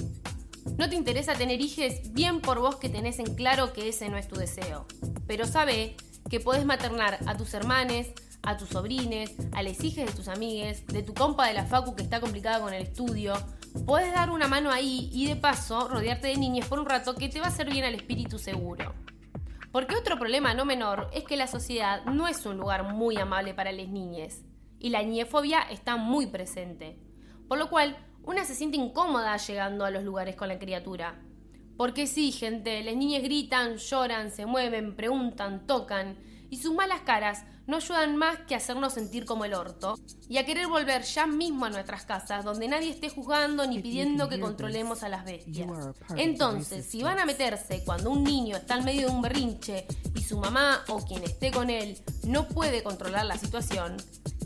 No 0.77 0.87
te 0.87 0.95
interesa 0.95 1.33
tener 1.33 1.59
hijos, 1.59 2.11
bien 2.11 2.39
por 2.39 2.59
vos 2.59 2.75
que 2.75 2.89
tenés 2.89 3.17
en 3.17 3.33
claro 3.33 3.73
que 3.73 3.89
ese 3.89 4.09
no 4.09 4.17
es 4.17 4.27
tu 4.27 4.35
deseo. 4.35 4.85
Pero 5.25 5.47
sabe 5.47 5.95
que 6.29 6.39
podés 6.39 6.65
maternar 6.65 7.17
a 7.25 7.35
tus 7.35 7.55
hermanes, 7.55 8.09
a 8.43 8.57
tus 8.57 8.69
sobrines, 8.69 9.31
a 9.51 9.63
las 9.63 9.83
hijas 9.83 10.05
de 10.05 10.11
tus 10.11 10.27
amigues, 10.27 10.85
de 10.85 11.01
tu 11.01 11.15
compa 11.15 11.47
de 11.47 11.53
la 11.53 11.65
facu 11.65 11.95
que 11.95 12.03
está 12.03 12.21
complicada 12.21 12.61
con 12.61 12.73
el 12.73 12.83
estudio. 12.83 13.33
Puedes 13.85 14.13
dar 14.13 14.29
una 14.29 14.47
mano 14.47 14.69
ahí 14.69 15.09
y 15.13 15.27
de 15.27 15.35
paso 15.35 15.87
rodearte 15.87 16.27
de 16.27 16.37
niñas 16.37 16.67
por 16.67 16.79
un 16.79 16.85
rato 16.85 17.15
que 17.15 17.29
te 17.29 17.39
va 17.39 17.45
a 17.45 17.49
hacer 17.49 17.69
bien 17.69 17.85
al 17.85 17.95
espíritu 17.95 18.37
seguro. 18.37 18.93
Porque 19.71 19.95
otro 19.95 20.19
problema 20.19 20.53
no 20.53 20.65
menor 20.65 21.09
es 21.13 21.23
que 21.23 21.37
la 21.37 21.47
sociedad 21.47 22.03
no 22.05 22.27
es 22.27 22.45
un 22.45 22.57
lugar 22.57 22.93
muy 22.93 23.17
amable 23.17 23.53
para 23.53 23.71
las 23.71 23.87
niñas 23.87 24.41
y 24.77 24.89
la 24.89 25.01
niñefobia 25.01 25.61
está 25.61 25.95
muy 25.95 26.27
presente. 26.27 26.99
Por 27.47 27.57
lo 27.57 27.69
cual, 27.69 27.97
una 28.23 28.43
se 28.43 28.55
siente 28.55 28.77
incómoda 28.77 29.37
llegando 29.37 29.85
a 29.85 29.91
los 29.91 30.03
lugares 30.03 30.35
con 30.35 30.49
la 30.49 30.59
criatura. 30.59 31.19
Porque 31.77 32.07
sí, 32.07 32.31
gente, 32.31 32.83
las 32.83 32.95
niñas 32.95 33.23
gritan, 33.23 33.77
lloran, 33.77 34.31
se 34.31 34.45
mueven, 34.45 34.95
preguntan, 34.95 35.65
tocan 35.65 36.17
y 36.51 36.57
sus 36.57 36.75
malas 36.75 37.01
caras 37.01 37.45
no 37.65 37.77
ayudan 37.77 38.17
más 38.17 38.37
que 38.39 38.53
a 38.53 38.57
hacernos 38.57 38.93
sentir 38.93 39.23
como 39.23 39.45
el 39.45 39.53
orto 39.53 39.97
y 40.27 40.37
a 40.37 40.45
querer 40.45 40.67
volver 40.67 41.03
ya 41.03 41.25
mismo 41.25 41.65
a 41.65 41.69
nuestras 41.69 42.03
casas 42.03 42.43
donde 42.43 42.67
nadie 42.67 42.89
esté 42.89 43.09
juzgando 43.09 43.65
ni 43.65 43.79
pidiendo 43.79 44.27
que 44.27 44.39
controlemos 44.39 45.01
a 45.03 45.09
las 45.09 45.23
bestias. 45.23 45.69
Entonces, 46.17 46.85
si 46.85 47.01
van 47.01 47.19
a 47.19 47.25
meterse 47.25 47.83
cuando 47.85 48.11
un 48.11 48.23
niño 48.23 48.57
está 48.57 48.75
en 48.75 48.85
medio 48.85 49.07
de 49.07 49.15
un 49.15 49.21
berrinche 49.21 49.87
y 50.13 50.21
su 50.21 50.37
mamá 50.37 50.83
o 50.89 51.03
quien 51.05 51.23
esté 51.23 51.51
con 51.51 51.69
él 51.69 51.97
no 52.25 52.47
puede 52.49 52.83
controlar 52.83 53.25
la 53.25 53.37
situación, 53.37 53.95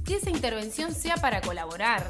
que 0.05 0.17
esa 0.17 0.29
intervención 0.29 0.93
sea 0.93 1.15
para 1.15 1.41
colaborar, 1.41 2.07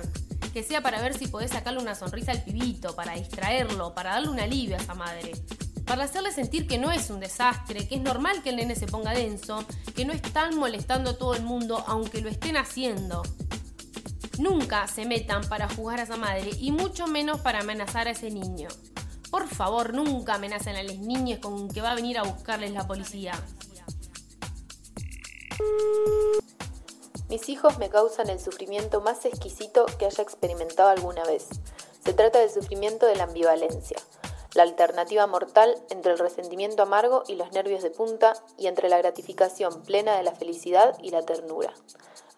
que 0.54 0.62
sea 0.62 0.82
para 0.82 1.02
ver 1.02 1.18
si 1.18 1.28
podés 1.28 1.52
sacarle 1.52 1.80
una 1.80 1.96
sonrisa 1.96 2.34
al 2.34 2.44
pibito, 2.44 2.96
para 2.96 3.14
distraerlo, 3.14 3.96
para 3.96 4.12
darle 4.12 4.28
un 4.28 4.40
alivio 4.42 4.76
a 4.76 4.80
esa 4.80 4.94
madre 4.94 5.32
para 5.86 6.06
hacerle 6.06 6.32
sentir 6.32 6.68
que 6.68 6.78
no 6.78 6.92
es 6.92 7.10
un 7.10 7.20
desastre, 7.20 7.88
que 7.88 7.96
es 7.96 8.02
normal 8.02 8.42
que 8.42 8.50
el 8.50 8.56
nene 8.58 8.76
se 8.76 8.88
ponga 8.88 9.14
denso, 9.14 9.64
que 9.96 10.06
no 10.06 10.14
están 10.14 10.56
molestando 10.58 11.12
a 11.12 11.18
todo 11.18 11.36
el 11.36 11.44
mundo 11.44 11.84
aunque 11.88 12.22
lo 12.22 12.30
estén 12.30 12.58
haciendo. 12.58 13.24
Nunca 14.40 14.88
se 14.88 15.06
metan 15.06 15.48
para 15.48 15.70
jugar 15.70 16.00
a 16.00 16.04
esa 16.04 16.18
madre 16.18 16.50
y 16.60 16.72
mucho 16.72 17.08
menos 17.08 17.40
para 17.42 17.60
amenazar 17.60 18.08
a 18.08 18.12
ese 18.12 18.32
niño. 18.32 18.68
Por 19.30 19.48
favor, 19.48 19.94
nunca 19.94 20.36
amenacen 20.36 20.76
a 20.76 20.84
los 20.84 20.98
niños 20.98 21.40
con 21.40 21.70
que 21.70 21.82
va 21.82 21.92
a 21.92 21.96
venir 21.96 22.18
a 22.18 22.24
buscarles 22.24 22.72
la 22.72 22.88
policía. 22.88 23.34
Mis 27.30 27.50
hijos 27.50 27.78
me 27.80 27.90
causan 27.90 28.30
el 28.30 28.40
sufrimiento 28.40 29.02
más 29.02 29.26
exquisito 29.26 29.86
que 29.98 30.06
haya 30.06 30.24
experimentado 30.24 30.90
alguna 30.90 31.24
vez. 31.26 31.48
Se 32.04 32.14
trata 32.14 32.40
del 32.40 32.52
sufrimiento 32.52 33.06
de 33.06 33.16
la 33.16 33.24
ambivalencia 33.24 33.98
la 34.56 34.64
alternativa 34.64 35.28
mortal 35.28 35.76
entre 35.90 36.14
el 36.14 36.18
resentimiento 36.18 36.82
amargo 36.82 37.24
y 37.28 37.36
los 37.36 37.52
nervios 37.52 37.84
de 37.84 37.92
punta 37.92 38.34
y 38.58 38.68
entre 38.68 38.88
la 38.88 38.98
gratificación 38.98 39.84
plena 39.84 40.16
de 40.16 40.24
la 40.24 40.32
felicidad 40.32 40.98
y 41.04 41.12
la 41.12 41.24
ternura. 41.24 41.74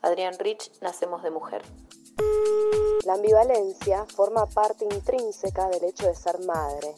Adrián 0.02 0.38
Rich, 0.40 0.72
Nacemos 0.82 1.22
de 1.22 1.30
Mujer. 1.30 1.62
La 3.06 3.14
ambivalencia 3.14 4.06
forma 4.16 4.48
parte 4.48 4.86
intrínseca 4.86 5.70
del 5.70 5.84
hecho 5.84 6.08
de 6.08 6.16
ser 6.16 6.40
madre. 6.40 6.96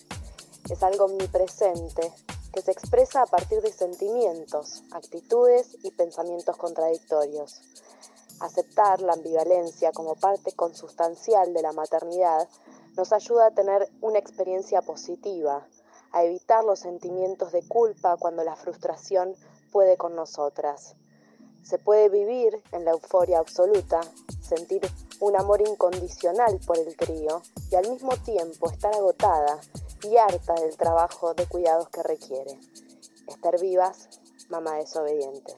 Es 0.70 0.82
algo 0.84 1.06
omnipresente 1.06 2.14
que 2.54 2.62
se 2.62 2.72
expresa 2.72 3.22
a 3.22 3.26
partir 3.26 3.62
de 3.62 3.74
sentimientos, 3.74 4.84
actitudes 4.92 5.76
y 5.84 5.92
pensamientos 5.92 6.56
contradictorios. 6.56 7.62
Aceptar 8.40 9.02
la 9.02 9.14
ambivalencia 9.14 9.92
como 9.92 10.16
parte 10.16 10.54
consustancial 10.54 11.54
de 11.54 11.62
la 11.62 11.74
maternidad 11.74 12.48
nos 12.96 13.14
ayuda 13.14 13.48
a 13.48 13.52
tener 13.52 13.90
una 14.02 14.20
experiencia 14.20 14.82
positiva, 14.82 15.66
a 16.12 16.24
evitar 16.24 16.64
los 16.64 16.80
sentimientos 16.80 17.52
de 17.52 17.68
culpa 17.68 18.18
cuando 18.18 18.44
la 18.44 18.56
frustración 18.56 19.36
puede 19.72 19.98
con 19.98 20.16
nosotras. 20.16 20.96
Se 21.64 21.78
puede 21.78 22.10
vivir 22.10 22.62
en 22.72 22.86
la 22.86 22.92
euforia 22.92 23.40
absoluta, 23.40 24.02
sentir 24.42 24.82
un 25.20 25.36
amor 25.36 25.62
incondicional 25.62 26.60
por 26.66 26.78
el 26.78 26.96
crío 26.96 27.42
y 27.72 27.76
al 27.76 27.90
mismo 27.90 28.12
tiempo 28.18 28.70
estar 28.70 28.94
agotada 28.96 29.60
y 30.04 30.18
harta 30.18 30.54
del 30.56 30.78
trabajo 30.78 31.34
de 31.34 31.46
cuidados 31.46 31.90
que 31.90 32.04
requiere. 32.04 32.58
Estar 33.28 33.60
vivas, 33.60 34.10
mamá 34.50 34.76
desobediente. 34.76 35.54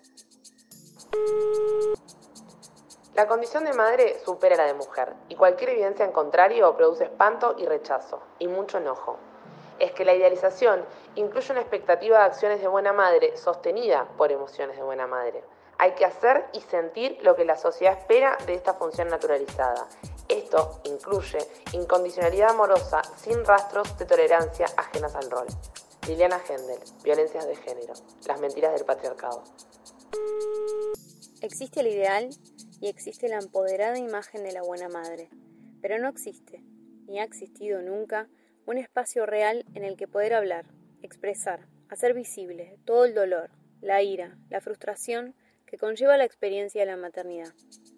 La 3.21 3.27
condición 3.27 3.65
de 3.65 3.73
madre 3.73 4.19
supera 4.25 4.55
la 4.55 4.65
de 4.65 4.73
mujer 4.73 5.13
y 5.29 5.35
cualquier 5.35 5.69
evidencia 5.69 6.03
en 6.03 6.11
contrario 6.11 6.75
produce 6.75 7.03
espanto 7.03 7.53
y 7.55 7.67
rechazo 7.67 8.19
y 8.39 8.47
mucho 8.47 8.79
enojo. 8.79 9.19
Es 9.77 9.91
que 9.91 10.05
la 10.05 10.15
idealización 10.15 10.83
incluye 11.13 11.51
una 11.51 11.61
expectativa 11.61 12.17
de 12.17 12.23
acciones 12.23 12.61
de 12.61 12.67
buena 12.67 12.93
madre 12.93 13.37
sostenida 13.37 14.07
por 14.17 14.31
emociones 14.31 14.75
de 14.75 14.81
buena 14.81 15.05
madre. 15.05 15.43
Hay 15.77 15.91
que 15.91 16.03
hacer 16.03 16.47
y 16.53 16.61
sentir 16.61 17.19
lo 17.21 17.35
que 17.35 17.45
la 17.45 17.57
sociedad 17.57 17.95
espera 17.95 18.39
de 18.47 18.55
esta 18.55 18.73
función 18.73 19.07
naturalizada. 19.09 19.87
Esto 20.27 20.81
incluye 20.85 21.37
incondicionalidad 21.73 22.49
amorosa 22.49 23.03
sin 23.17 23.45
rastros 23.45 23.99
de 23.99 24.05
tolerancia 24.05 24.65
ajenas 24.77 25.13
al 25.13 25.29
rol. 25.29 25.45
Liliana 26.07 26.41
Hendel, 26.49 26.79
Violencias 27.03 27.45
de 27.45 27.55
Género, 27.55 27.93
Las 28.25 28.39
mentiras 28.39 28.73
del 28.73 28.83
patriarcado. 28.83 29.43
Existe 31.41 31.81
el 31.81 31.87
ideal 31.87 32.29
y 32.81 32.89
existe 32.89 33.29
la 33.29 33.37
empoderada 33.37 33.97
imagen 33.99 34.43
de 34.43 34.51
la 34.51 34.63
buena 34.63 34.89
madre, 34.89 35.29
pero 35.81 35.99
no 35.99 36.09
existe, 36.09 36.63
ni 37.07 37.19
ha 37.19 37.23
existido 37.23 37.81
nunca, 37.81 38.27
un 38.65 38.77
espacio 38.77 39.25
real 39.25 39.65
en 39.75 39.83
el 39.83 39.95
que 39.95 40.07
poder 40.07 40.33
hablar, 40.33 40.65
expresar, 41.01 41.67
hacer 41.89 42.13
visible 42.13 42.77
todo 42.83 43.05
el 43.05 43.13
dolor, 43.13 43.51
la 43.81 44.01
ira, 44.01 44.37
la 44.49 44.61
frustración 44.61 45.35
que 45.65 45.77
conlleva 45.77 46.17
la 46.17 46.25
experiencia 46.25 46.81
de 46.81 46.87
la 46.87 46.97
maternidad, 46.97 47.53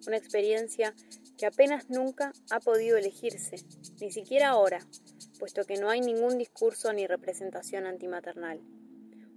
una 0.06 0.16
experiencia 0.16 0.94
que 1.38 1.46
apenas 1.46 1.90
nunca 1.90 2.32
ha 2.50 2.60
podido 2.60 2.96
elegirse, 2.96 3.56
ni 4.00 4.10
siquiera 4.12 4.50
ahora, 4.50 4.80
puesto 5.38 5.64
que 5.64 5.76
no 5.76 5.90
hay 5.90 6.00
ningún 6.00 6.38
discurso 6.38 6.92
ni 6.92 7.06
representación 7.06 7.86
antimaternal. 7.86 8.60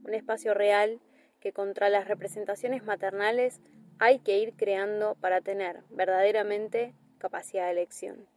Un 0.04 0.14
espacio 0.14 0.54
real 0.54 1.02
que 1.40 1.54
contra 1.54 1.90
las 1.90 2.08
representaciones 2.08 2.84
maternales 2.84 3.60
hay 4.00 4.20
que 4.20 4.38
ir 4.38 4.56
creando 4.56 5.16
para 5.16 5.42
tener 5.42 5.84
verdaderamente 5.90 6.94
capacidad 7.18 7.66
de 7.66 7.72
elección. 7.72 8.28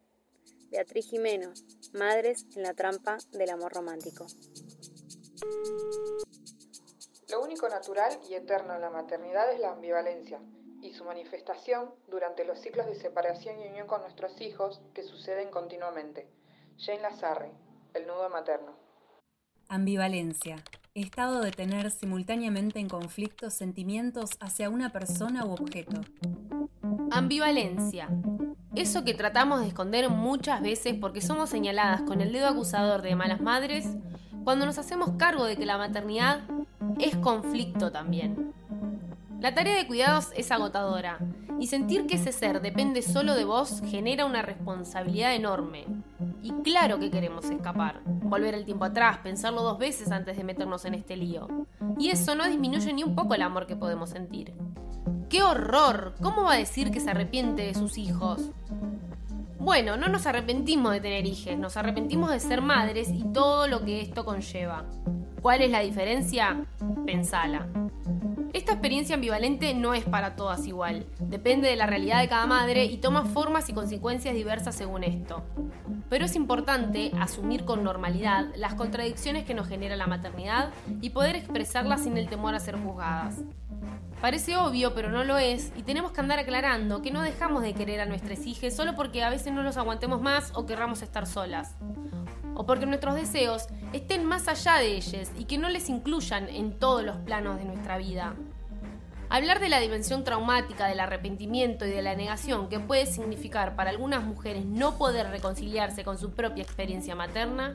Beatriz 0.71 1.11
Jimeno, 1.11 1.53
Madres 1.93 2.47
en 2.57 2.63
la 2.63 2.75
trampa 2.75 3.19
del 3.33 3.51
amor 3.51 3.73
romántico. 3.73 4.27
Lo 7.29 7.43
único 7.43 7.69
natural 7.69 8.19
y 8.29 8.35
eterno 8.35 8.75
en 8.75 8.81
la 8.81 8.91
maternidad 8.91 9.53
es 9.53 9.61
la 9.61 9.73
ambivalencia 9.73 10.41
y 10.83 10.93
su 10.95 11.05
manifestación 11.05 11.95
durante 12.09 12.45
los 12.45 12.61
ciclos 12.61 12.87
de 12.87 12.95
separación 12.95 13.59
y 13.59 13.69
unión 13.69 13.87
con 13.87 14.01
nuestros 14.01 14.41
hijos 14.41 14.81
que 14.95 15.03
suceden 15.03 15.51
continuamente. 15.51 16.29
Jane 16.79 17.03
Lazarre, 17.03 17.53
El 17.93 18.07
nudo 18.07 18.31
materno. 18.31 18.77
Ambivalencia 19.69 20.57
estado 20.95 21.41
de 21.41 21.53
tener 21.53 21.91
simultáneamente 21.91 22.81
en 22.81 22.89
conflicto 22.89 23.51
sentimientos 23.51 24.31
hacia 24.41 24.71
una 24.71 24.91
persona 24.91 25.45
u 25.45 25.53
objeto. 25.53 26.01
Ambivalencia. 27.11 28.09
Eso 28.75 29.05
que 29.05 29.15
tratamos 29.15 29.61
de 29.61 29.69
esconder 29.69 30.09
muchas 30.11 30.61
veces 30.63 30.97
porque 31.01 31.21
somos 31.21 31.51
señaladas 31.51 32.03
con 32.03 32.21
el 32.21 32.33
dedo 32.33 32.49
acusador 32.49 33.03
de 33.03 33.17
malas 33.17 33.41
madres, 33.41 33.97
cuando 34.45 34.67
nos 34.67 34.79
hacemos 34.79 35.13
cargo 35.19 35.45
de 35.45 35.57
que 35.57 35.67
la 35.67 35.79
maternidad 35.79 36.41
es 36.99 37.17
conflicto 37.17 37.93
también. 37.93 38.53
La 39.41 39.55
tarea 39.55 39.77
de 39.77 39.87
cuidados 39.87 40.33
es 40.37 40.51
agotadora 40.51 41.19
y 41.61 41.67
sentir 41.67 42.07
que 42.07 42.17
ese 42.17 42.33
ser 42.33 42.63
depende 42.63 43.03
solo 43.03 43.35
de 43.35 43.45
vos 43.45 43.83
genera 43.85 44.25
una 44.25 44.41
responsabilidad 44.41 45.35
enorme. 45.35 45.85
Y 46.43 46.53
claro 46.63 46.99
que 46.99 47.11
queremos 47.11 47.45
escapar, 47.51 48.01
volver 48.07 48.55
el 48.55 48.65
tiempo 48.65 48.87
atrás, 48.87 49.19
pensarlo 49.19 49.63
dos 49.63 49.79
veces 49.79 50.11
antes 50.11 50.39
de 50.39 50.43
meternos 50.43 50.87
en 50.87 50.95
este 50.95 51.17
lío. 51.17 51.47
Y 51.99 52.09
eso 52.09 52.35
no 52.35 52.49
disminuye 52.49 52.95
ni 52.95 53.05
un 53.05 53.15
poco 53.15 53.35
el 53.35 53.43
amor 53.43 53.67
que 53.67 53.77
podemos 53.77 54.09
sentir. 54.09 54.55
¡Qué 55.29 55.43
horror! 55.43 56.15
¿Cómo 56.23 56.45
va 56.45 56.55
a 56.55 56.59
decir 56.59 56.91
que 56.91 56.99
se 56.99 57.11
arrepiente 57.11 57.63
de 57.63 57.75
sus 57.75 57.99
hijos? 57.99 58.51
Bueno, 59.59 59.99
no 59.99 60.09
nos 60.09 60.25
arrepentimos 60.25 60.93
de 60.93 61.03
tener 61.03 61.27
hijos, 61.27 61.59
nos 61.59 61.77
arrepentimos 61.77 62.31
de 62.31 62.41
ser 62.41 62.63
madres 62.63 63.11
y 63.11 63.23
todo 63.35 63.69
lo 63.69 63.85
que 63.85 64.01
esto 64.01 64.25
conlleva. 64.25 64.87
¿Cuál 65.43 65.61
es 65.61 65.71
la 65.71 65.81
diferencia? 65.81 66.65
Pensala. 67.05 67.69
Esta 68.53 68.73
experiencia 68.73 69.15
ambivalente 69.15 69.75
no 69.75 69.95
es 69.95 70.05
para 70.05 70.35
todas 70.35 70.67
igual, 70.67 71.07
depende 71.21 71.69
de 71.69 71.77
la 71.77 71.87
realidad 71.87 72.21
de 72.21 72.29
cada 72.29 72.47
madre 72.47 72.85
y 72.85 72.97
toma 72.97 73.25
formas 73.25 73.69
y 73.69 73.73
consecuencias 73.73 74.35
diversas 74.35 74.75
según 74.75 75.05
esto. 75.05 75.45
Pero 76.09 76.25
es 76.25 76.35
importante 76.35 77.13
asumir 77.21 77.65
con 77.65 77.85
normalidad 77.85 78.47
las 78.57 78.75
contradicciones 78.75 79.45
que 79.45 79.55
nos 79.55 79.69
genera 79.69 79.95
la 79.95 80.09
maternidad 80.09 80.71
y 81.01 81.11
poder 81.11 81.37
expresarlas 81.37 82.03
sin 82.03 82.19
el 82.19 82.29
temor 82.29 82.57
a 82.57 82.61
ser 82.61 82.77
juzgadas. 82.77 83.37
Parece 84.21 84.57
obvio, 84.57 84.95
pero 84.95 85.11
no 85.11 85.23
lo 85.23 85.39
es, 85.39 85.73
y 85.77 85.83
tenemos 85.83 86.11
que 86.11 86.21
andar 86.21 86.41
aclarando 86.41 87.03
que 87.03 87.13
no 87.13 87.23
dejamos 87.23 87.63
de 87.63 87.73
querer 87.73 88.01
a 88.01 88.07
nuestros 88.07 88.45
hijos 88.47 88.75
solo 88.75 88.97
porque 88.97 89.23
a 89.23 89.31
veces 89.31 89.53
no 89.53 89.63
los 89.63 89.77
aguantemos 89.77 90.21
más 90.21 90.51
o 90.57 90.67
querramos 90.67 91.03
estar 91.03 91.27
solas 91.27 91.77
o 92.61 92.67
porque 92.67 92.85
nuestros 92.85 93.15
deseos 93.15 93.69
estén 93.95 94.27
más 94.27 94.47
allá 94.47 94.75
de 94.75 94.95
ellos 94.95 95.31
y 95.39 95.45
que 95.45 95.57
no 95.57 95.71
les 95.71 95.89
incluyan 95.89 96.47
en 96.51 96.79
todos 96.79 97.03
los 97.03 97.17
planos 97.17 97.57
de 97.57 97.65
nuestra 97.65 97.97
vida. 97.97 98.35
Hablar 99.31 99.61
de 99.61 99.71
la 99.71 99.81
dimensión 99.81 100.25
traumática 100.25 100.87
del 100.87 101.01
arrepentimiento 101.01 101.87
y 101.87 101.91
de 101.91 102.03
la 102.03 102.15
negación 102.15 102.69
que 102.69 102.79
puede 102.79 103.07
significar 103.07 103.77
para 103.77 103.89
algunas 103.89 104.25
mujeres 104.25 104.67
no 104.67 104.99
poder 104.99 105.31
reconciliarse 105.31 106.05
con 106.05 106.19
su 106.19 106.33
propia 106.33 106.63
experiencia 106.63 107.15
materna, 107.15 107.73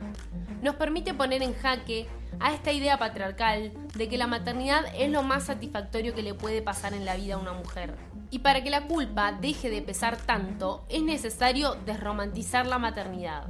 nos 0.62 0.76
permite 0.76 1.14
poner 1.14 1.42
en 1.42 1.54
jaque 1.54 2.06
a 2.38 2.54
esta 2.54 2.70
idea 2.70 2.96
patriarcal 2.96 3.72
de 3.92 4.08
que 4.08 4.18
la 4.18 4.28
maternidad 4.28 4.84
es 4.96 5.10
lo 5.10 5.24
más 5.24 5.46
satisfactorio 5.46 6.14
que 6.14 6.22
le 6.22 6.34
puede 6.34 6.62
pasar 6.62 6.94
en 6.94 7.04
la 7.04 7.16
vida 7.16 7.34
a 7.34 7.38
una 7.38 7.54
mujer. 7.54 7.96
Y 8.30 8.38
para 8.38 8.62
que 8.62 8.70
la 8.70 8.86
culpa 8.86 9.32
deje 9.32 9.68
de 9.68 9.82
pesar 9.82 10.16
tanto, 10.16 10.84
es 10.88 11.02
necesario 11.02 11.74
desromantizar 11.86 12.68
la 12.68 12.78
maternidad 12.78 13.48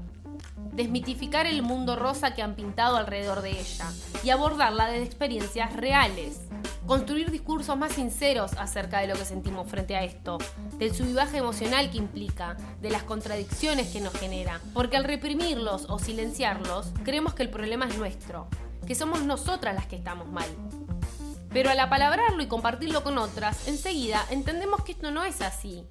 desmitificar 0.76 1.47
el 1.47 1.62
mundo 1.62 1.97
rosa 1.97 2.35
que 2.35 2.42
han 2.42 2.54
pintado 2.54 2.99
alrededor 2.99 3.40
de 3.40 3.59
ella 3.59 3.90
y 4.23 4.30
abordarla 4.30 4.87
desde 4.87 5.06
experiencias 5.06 5.75
reales. 5.75 6.42
construir 6.87 7.33
discursos 7.33 7.76
más 7.76 7.95
sinceros 7.95 8.52
acerca 8.59 9.00
de 9.00 9.09
lo 9.09 9.14
que 9.14 9.25
sentimos 9.25 9.68
frente 9.68 9.97
a 9.97 10.04
esto, 10.04 10.38
del 10.78 10.95
subivaje 10.95 11.38
emocional 11.38 11.90
que 11.90 11.99
implica, 11.99 12.56
de 12.80 12.90
las 12.90 13.02
contradicciones 13.02 13.88
que 13.88 14.00
nos 14.00 14.14
genera, 14.14 14.61
porque 14.73 14.97
al 14.97 15.02
reprimirlos 15.02 15.87
o 15.88 15.99
silenciarlos, 15.99 16.92
creemos 17.02 17.35
que 17.35 17.42
el 17.42 17.50
problema 17.50 17.87
es 17.88 17.99
nuestro, 17.99 18.47
que 18.87 18.95
somos 18.95 19.25
nosotras 19.25 19.75
las 19.75 19.88
que 19.88 19.97
estamos 19.97 20.28
mal. 20.28 20.47
Pero 21.52 21.71
al 21.71 21.80
apalabrarlo 21.80 22.40
y 22.40 22.47
compartirlo 22.47 23.02
con 23.02 23.18
otras, 23.18 23.66
enseguida 23.66 24.25
entendemos 24.30 24.85
que 24.85 24.92
esto 24.92 25.11
no 25.11 25.25
es 25.25 25.40
así, 25.40 25.85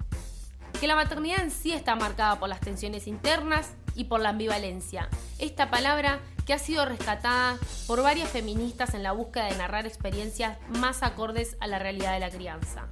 que 0.80 0.86
la 0.86 0.96
maternidad 0.96 1.42
en 1.42 1.50
sí 1.50 1.72
está 1.72 1.94
marcada 1.94 2.38
por 2.38 2.48
las 2.48 2.60
tensiones 2.60 3.06
internas 3.06 3.72
y 3.96 4.04
por 4.04 4.20
la 4.20 4.28
ambivalencia. 4.30 5.08
Esta 5.38 5.70
palabra 5.70 6.20
que 6.44 6.52
ha 6.52 6.58
sido 6.58 6.84
rescatada 6.84 7.58
por 7.86 8.02
varias 8.02 8.28
feministas 8.28 8.94
en 8.94 9.02
la 9.02 9.12
búsqueda 9.12 9.46
de 9.46 9.56
narrar 9.56 9.86
experiencias 9.86 10.58
más 10.68 11.02
acordes 11.02 11.56
a 11.60 11.66
la 11.66 11.78
realidad 11.78 12.12
de 12.12 12.20
la 12.20 12.30
crianza. 12.30 12.86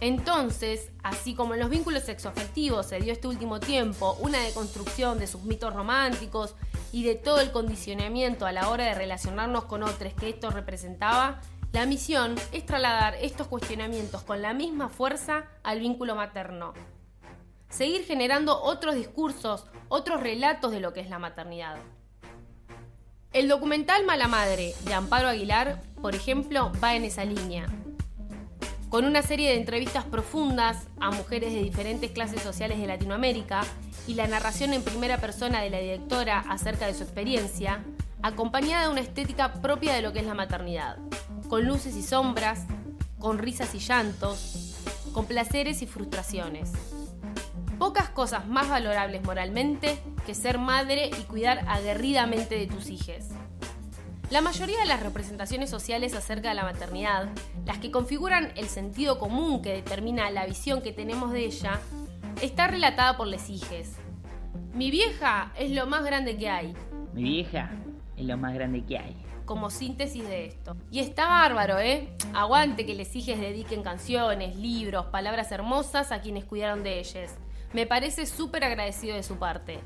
Entonces, 0.00 0.90
así 1.02 1.34
como 1.34 1.54
en 1.54 1.60
los 1.60 1.70
vínculos 1.70 2.04
sexoafectivos 2.04 2.86
se 2.86 3.00
dio 3.00 3.12
este 3.12 3.26
último 3.26 3.58
tiempo 3.58 4.16
una 4.20 4.40
deconstrucción 4.40 5.18
de 5.18 5.26
sus 5.26 5.42
mitos 5.44 5.72
románticos 5.72 6.54
y 6.92 7.04
de 7.04 7.14
todo 7.14 7.40
el 7.40 7.50
condicionamiento 7.50 8.46
a 8.46 8.52
la 8.52 8.68
hora 8.68 8.84
de 8.84 8.94
relacionarnos 8.94 9.64
con 9.64 9.82
otros 9.82 10.12
que 10.14 10.28
esto 10.28 10.50
representaba, 10.50 11.40
la 11.72 11.84
misión 11.84 12.34
es 12.52 12.64
trasladar 12.64 13.14
estos 13.20 13.46
cuestionamientos 13.46 14.22
con 14.22 14.40
la 14.40 14.54
misma 14.54 14.88
fuerza 14.88 15.44
al 15.62 15.80
vínculo 15.80 16.14
materno. 16.14 16.72
Seguir 17.70 18.04
generando 18.04 18.60
otros 18.62 18.94
discursos, 18.94 19.66
otros 19.88 20.20
relatos 20.20 20.72
de 20.72 20.80
lo 20.80 20.92
que 20.92 21.00
es 21.00 21.10
la 21.10 21.18
maternidad. 21.18 21.76
El 23.32 23.46
documental 23.46 24.06
Mala 24.06 24.26
Madre 24.26 24.74
de 24.84 24.94
Amparo 24.94 25.28
Aguilar, 25.28 25.82
por 26.00 26.14
ejemplo, 26.14 26.72
va 26.82 26.96
en 26.96 27.04
esa 27.04 27.24
línea. 27.24 27.66
Con 28.88 29.04
una 29.04 29.20
serie 29.20 29.50
de 29.50 29.58
entrevistas 29.58 30.04
profundas 30.04 30.88
a 30.98 31.10
mujeres 31.10 31.52
de 31.52 31.62
diferentes 31.62 32.10
clases 32.10 32.40
sociales 32.40 32.78
de 32.78 32.86
Latinoamérica 32.86 33.60
y 34.06 34.14
la 34.14 34.26
narración 34.26 34.72
en 34.72 34.82
primera 34.82 35.18
persona 35.18 35.60
de 35.60 35.68
la 35.68 35.78
directora 35.78 36.38
acerca 36.48 36.86
de 36.86 36.94
su 36.94 37.02
experiencia, 37.02 37.84
acompañada 38.22 38.84
de 38.84 38.92
una 38.92 39.02
estética 39.02 39.52
propia 39.60 39.92
de 39.92 40.00
lo 40.00 40.14
que 40.14 40.20
es 40.20 40.26
la 40.26 40.34
maternidad, 40.34 40.96
con 41.48 41.66
luces 41.66 41.96
y 41.96 42.02
sombras, 42.02 42.64
con 43.18 43.38
risas 43.38 43.74
y 43.74 43.78
llantos, 43.78 44.74
con 45.12 45.26
placeres 45.26 45.82
y 45.82 45.86
frustraciones. 45.86 46.72
Pocas 47.78 48.08
cosas 48.08 48.48
más 48.48 48.68
valorables 48.68 49.22
moralmente 49.22 50.00
que 50.26 50.34
ser 50.34 50.58
madre 50.58 51.10
y 51.16 51.22
cuidar 51.24 51.64
aguerridamente 51.68 52.58
de 52.58 52.66
tus 52.66 52.90
hijos. 52.90 53.28
La 54.30 54.40
mayoría 54.40 54.80
de 54.80 54.86
las 54.86 55.00
representaciones 55.00 55.70
sociales 55.70 56.14
acerca 56.14 56.48
de 56.48 56.56
la 56.56 56.64
maternidad, 56.64 57.28
las 57.64 57.78
que 57.78 57.92
configuran 57.92 58.52
el 58.56 58.66
sentido 58.66 59.18
común 59.18 59.62
que 59.62 59.72
determina 59.72 60.28
la 60.30 60.44
visión 60.44 60.82
que 60.82 60.92
tenemos 60.92 61.32
de 61.32 61.44
ella, 61.44 61.80
está 62.42 62.66
relatada 62.66 63.16
por 63.16 63.28
les 63.28 63.48
hijes. 63.48 63.94
Mi 64.74 64.90
vieja 64.90 65.52
es 65.56 65.70
lo 65.70 65.86
más 65.86 66.04
grande 66.04 66.36
que 66.36 66.50
hay. 66.50 66.74
Mi 67.14 67.22
vieja 67.22 67.70
es 68.16 68.26
lo 68.26 68.36
más 68.36 68.54
grande 68.54 68.84
que 68.84 68.98
hay. 68.98 69.16
Como 69.44 69.70
síntesis 69.70 70.28
de 70.28 70.46
esto. 70.46 70.76
Y 70.90 70.98
está 70.98 71.26
bárbaro, 71.26 71.78
¿eh? 71.78 72.10
Aguante 72.34 72.84
que 72.84 72.94
les 72.94 73.14
hijes 73.16 73.40
dediquen 73.40 73.82
canciones, 73.82 74.56
libros, 74.56 75.06
palabras 75.06 75.52
hermosas 75.52 76.10
a 76.12 76.20
quienes 76.20 76.44
cuidaron 76.44 76.82
de 76.82 76.98
ellas. 76.98 77.38
Me 77.72 77.86
parece 77.86 78.24
súper 78.24 78.64
agradecido 78.64 79.16
de 79.16 79.22
su 79.22 79.36
parte. 79.36 79.80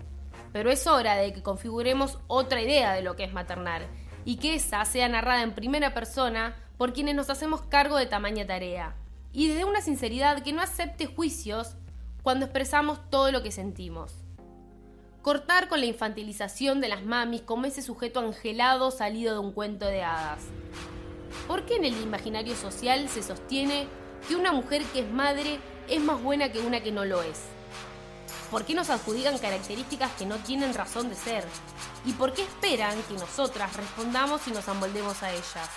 Pero 0.52 0.70
es 0.70 0.86
hora 0.86 1.16
de 1.16 1.32
que 1.32 1.42
configuremos 1.42 2.18
otra 2.28 2.60
idea 2.60 2.92
de 2.92 3.02
lo 3.02 3.16
que 3.16 3.24
es 3.24 3.32
maternar 3.32 3.86
y 4.24 4.36
que 4.36 4.54
esa 4.54 4.84
sea 4.84 5.08
narrada 5.08 5.42
en 5.42 5.54
primera 5.54 5.94
persona 5.94 6.54
por 6.76 6.92
quienes 6.92 7.14
nos 7.16 7.30
hacemos 7.30 7.62
cargo 7.62 7.96
de 7.96 8.06
tamaña 8.06 8.46
tarea. 8.46 8.94
Y 9.32 9.48
desde 9.48 9.64
una 9.64 9.80
sinceridad 9.80 10.42
que 10.42 10.52
no 10.52 10.62
acepte 10.62 11.06
juicios 11.06 11.74
cuando 12.22 12.44
expresamos 12.44 13.00
todo 13.10 13.32
lo 13.32 13.42
que 13.42 13.50
sentimos. 13.50 14.14
Cortar 15.22 15.68
con 15.68 15.80
la 15.80 15.86
infantilización 15.86 16.80
de 16.80 16.88
las 16.88 17.04
mamis 17.04 17.42
como 17.42 17.66
ese 17.66 17.82
sujeto 17.82 18.20
angelado 18.20 18.90
salido 18.90 19.34
de 19.34 19.40
un 19.40 19.52
cuento 19.52 19.86
de 19.86 20.02
hadas. 20.04 20.42
¿Por 21.48 21.64
qué 21.64 21.76
en 21.76 21.84
el 21.84 22.00
imaginario 22.00 22.54
social 22.54 23.08
se 23.08 23.22
sostiene 23.22 23.86
que 24.28 24.36
una 24.36 24.52
mujer 24.52 24.82
que 24.92 25.00
es 25.00 25.10
madre 25.10 25.58
es 25.88 26.00
más 26.00 26.22
buena 26.22 26.52
que 26.52 26.60
una 26.60 26.80
que 26.80 26.92
no 26.92 27.04
lo 27.04 27.22
es? 27.22 27.40
¿Por 28.52 28.66
qué 28.66 28.74
nos 28.74 28.90
adjudican 28.90 29.38
características 29.38 30.12
que 30.12 30.26
no 30.26 30.36
tienen 30.36 30.74
razón 30.74 31.08
de 31.08 31.14
ser? 31.14 31.42
¿Y 32.04 32.12
por 32.12 32.34
qué 32.34 32.42
esperan 32.42 33.02
que 33.04 33.14
nosotras 33.14 33.74
respondamos 33.74 34.46
y 34.46 34.50
nos 34.50 34.68
amboldemos 34.68 35.22
a 35.22 35.30
ellas? 35.32 35.70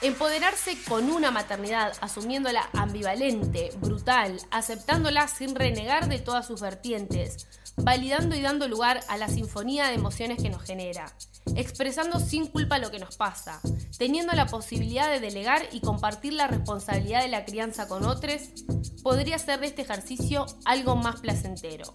Empoderarse 0.00 0.80
con 0.84 1.10
una 1.10 1.32
maternidad, 1.32 1.92
asumiéndola 2.00 2.70
ambivalente, 2.72 3.72
brutal, 3.80 4.40
aceptándola 4.52 5.26
sin 5.26 5.56
renegar 5.56 6.08
de 6.08 6.20
todas 6.20 6.46
sus 6.46 6.60
vertientes, 6.60 7.48
validando 7.76 8.36
y 8.36 8.40
dando 8.40 8.68
lugar 8.68 9.00
a 9.08 9.16
la 9.16 9.28
sinfonía 9.28 9.88
de 9.88 9.94
emociones 9.94 10.42
que 10.42 10.50
nos 10.50 10.62
genera, 10.62 11.14
expresando 11.56 12.20
sin 12.20 12.46
culpa 12.46 12.78
lo 12.78 12.90
que 12.90 12.98
nos 12.98 13.16
pasa, 13.16 13.60
teniendo 13.98 14.32
la 14.32 14.46
posibilidad 14.46 15.10
de 15.10 15.20
delegar 15.20 15.62
y 15.72 15.80
compartir 15.80 16.32
la 16.34 16.46
responsabilidad 16.46 17.22
de 17.22 17.28
la 17.28 17.44
crianza 17.44 17.88
con 17.88 18.04
otros, 18.04 18.40
podría 19.02 19.38
ser 19.38 19.60
de 19.60 19.66
este 19.66 19.82
ejercicio 19.82 20.46
algo 20.64 20.96
más 20.96 21.20
placentero. 21.20 21.94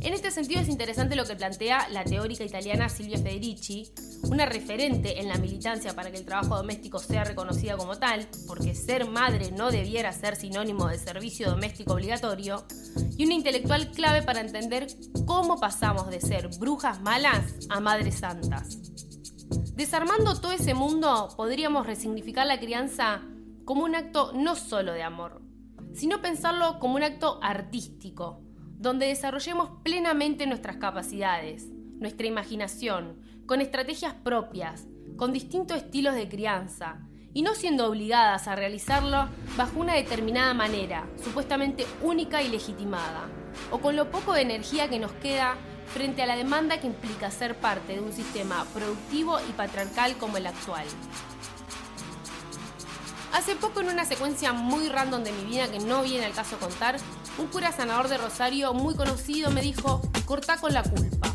En 0.00 0.14
este 0.14 0.30
sentido 0.30 0.60
es 0.60 0.68
interesante 0.68 1.16
lo 1.16 1.24
que 1.24 1.34
plantea 1.34 1.88
la 1.88 2.04
teórica 2.04 2.44
italiana 2.44 2.88
Silvia 2.88 3.18
Federici, 3.18 3.92
una 4.24 4.46
referente 4.46 5.20
en 5.20 5.28
la 5.28 5.38
militancia 5.38 5.94
para 5.94 6.10
que 6.10 6.18
el 6.18 6.24
trabajo 6.24 6.56
doméstico 6.56 6.98
sea 6.98 7.24
reconocido 7.24 7.76
como 7.76 7.98
tal, 7.98 8.28
porque 8.46 8.74
ser 8.74 9.08
madre 9.08 9.50
no 9.50 9.70
debiera 9.70 10.12
ser 10.12 10.36
sinónimo 10.36 10.88
de 10.88 10.98
servicio 10.98 11.50
doméstico 11.50 11.94
obligatorio, 11.94 12.64
y 13.16 13.24
una 13.24 13.34
intelectual 13.34 13.90
clave 13.90 14.22
para 14.22 14.40
entender 14.40 14.86
cómo 15.26 15.60
pasamos 15.60 16.10
de 16.10 16.20
ser 16.20 16.48
brujas 16.58 17.00
malas 17.00 17.66
a 17.68 17.80
madres 17.80 18.16
santas. 18.16 18.78
Desarmando 19.74 20.40
todo 20.40 20.52
ese 20.52 20.74
mundo, 20.74 21.28
podríamos 21.36 21.86
resignificar 21.86 22.46
la 22.46 22.60
crianza 22.60 23.22
como 23.64 23.84
un 23.84 23.94
acto 23.94 24.32
no 24.34 24.56
solo 24.56 24.92
de 24.92 25.02
amor, 25.02 25.42
sino 25.94 26.20
pensarlo 26.20 26.78
como 26.78 26.96
un 26.96 27.02
acto 27.02 27.38
artístico, 27.42 28.42
donde 28.78 29.06
desarrollemos 29.06 29.70
plenamente 29.82 30.46
nuestras 30.46 30.76
capacidades, 30.76 31.68
nuestra 31.98 32.26
imaginación, 32.26 33.20
con 33.46 33.60
estrategias 33.60 34.14
propias, 34.14 34.86
con 35.16 35.32
distintos 35.32 35.76
estilos 35.76 36.14
de 36.14 36.28
crianza, 36.28 37.06
y 37.34 37.42
no 37.42 37.54
siendo 37.54 37.86
obligadas 37.86 38.48
a 38.48 38.56
realizarlo 38.56 39.28
bajo 39.56 39.80
una 39.80 39.94
determinada 39.94 40.52
manera, 40.52 41.08
supuestamente 41.22 41.86
única 42.02 42.42
y 42.42 42.48
legitimada, 42.48 43.28
o 43.70 43.78
con 43.78 43.96
lo 43.96 44.10
poco 44.10 44.32
de 44.32 44.42
energía 44.42 44.88
que 44.88 44.98
nos 44.98 45.12
queda 45.12 45.56
frente 45.92 46.22
a 46.22 46.26
la 46.26 46.36
demanda 46.36 46.80
que 46.80 46.86
implica 46.86 47.30
ser 47.30 47.54
parte 47.56 47.94
de 47.94 48.00
un 48.00 48.12
sistema 48.12 48.64
productivo 48.72 49.38
y 49.48 49.52
patriarcal 49.52 50.16
como 50.16 50.36
el 50.36 50.46
actual. 50.46 50.86
Hace 53.32 53.56
poco 53.56 53.80
en 53.80 53.88
una 53.88 54.04
secuencia 54.04 54.52
muy 54.52 54.88
random 54.88 55.24
de 55.24 55.32
mi 55.32 55.44
vida 55.44 55.66
que 55.68 55.78
no 55.78 56.02
viene 56.02 56.26
al 56.26 56.32
caso 56.32 56.58
contar, 56.58 56.96
un 57.38 57.46
cura 57.46 57.72
sanador 57.72 58.08
de 58.08 58.18
Rosario 58.18 58.74
muy 58.74 58.94
conocido 58.94 59.50
me 59.50 59.62
dijo, 59.62 60.02
corta 60.26 60.58
con 60.58 60.74
la 60.74 60.82
culpa. 60.82 61.34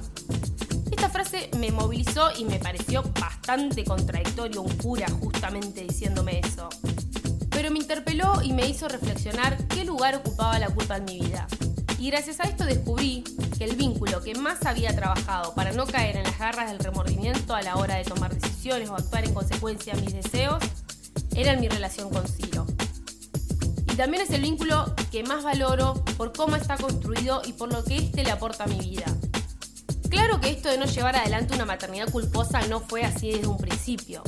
Esta 0.91 1.09
frase 1.09 1.49
me 1.57 1.71
movilizó 1.71 2.29
y 2.37 2.45
me 2.45 2.59
pareció 2.59 3.03
bastante 3.19 3.83
contradictorio 3.83 4.61
un 4.61 4.77
cura 4.77 5.07
justamente 5.09 5.81
diciéndome 5.81 6.39
eso. 6.39 6.69
Pero 7.49 7.71
me 7.71 7.79
interpeló 7.79 8.43
y 8.43 8.53
me 8.53 8.67
hizo 8.67 8.87
reflexionar 8.87 9.57
qué 9.67 9.83
lugar 9.83 10.15
ocupaba 10.15 10.59
la 10.59 10.69
culpa 10.69 10.97
en 10.97 11.05
mi 11.05 11.19
vida. 11.21 11.47
Y 11.99 12.11
gracias 12.11 12.39
a 12.39 12.43
esto 12.43 12.63
descubrí 12.63 13.23
que 13.57 13.63
el 13.63 13.75
vínculo 13.75 14.21
que 14.21 14.35
más 14.35 14.65
había 14.65 14.95
trabajado 14.95 15.55
para 15.55 15.71
no 15.71 15.87
caer 15.87 16.17
en 16.17 16.23
las 16.23 16.37
garras 16.37 16.69
del 16.69 16.79
remordimiento 16.79 17.55
a 17.55 17.63
la 17.63 17.75
hora 17.75 17.95
de 17.95 18.03
tomar 18.03 18.33
decisiones 18.35 18.89
o 18.89 18.95
actuar 18.95 19.25
en 19.25 19.33
consecuencia 19.33 19.93
a 19.93 19.97
mis 19.97 20.13
deseos 20.13 20.63
era 21.35 21.53
en 21.53 21.59
mi 21.59 21.67
relación 21.67 22.09
con 22.11 22.27
Ciro. 22.27 22.67
Y 23.91 23.95
también 23.95 24.21
es 24.21 24.29
el 24.29 24.41
vínculo 24.41 24.93
que 25.11 25.23
más 25.23 25.43
valoro 25.43 26.05
por 26.17 26.33
cómo 26.33 26.55
está 26.55 26.77
construido 26.77 27.41
y 27.45 27.53
por 27.53 27.73
lo 27.73 27.83
que 27.83 27.97
éste 27.97 28.23
le 28.23 28.29
aporta 28.29 28.65
a 28.65 28.67
mi 28.67 28.79
vida. 28.79 29.05
Claro 30.09 30.39
que 30.39 30.51
esto 30.51 30.69
de 30.69 30.77
no 30.77 30.85
llevar 30.85 31.15
adelante 31.15 31.55
una 31.55 31.65
maternidad 31.65 32.11
culposa 32.11 32.61
no 32.67 32.79
fue 32.79 33.03
así 33.03 33.31
desde 33.31 33.47
un 33.47 33.57
principio. 33.57 34.21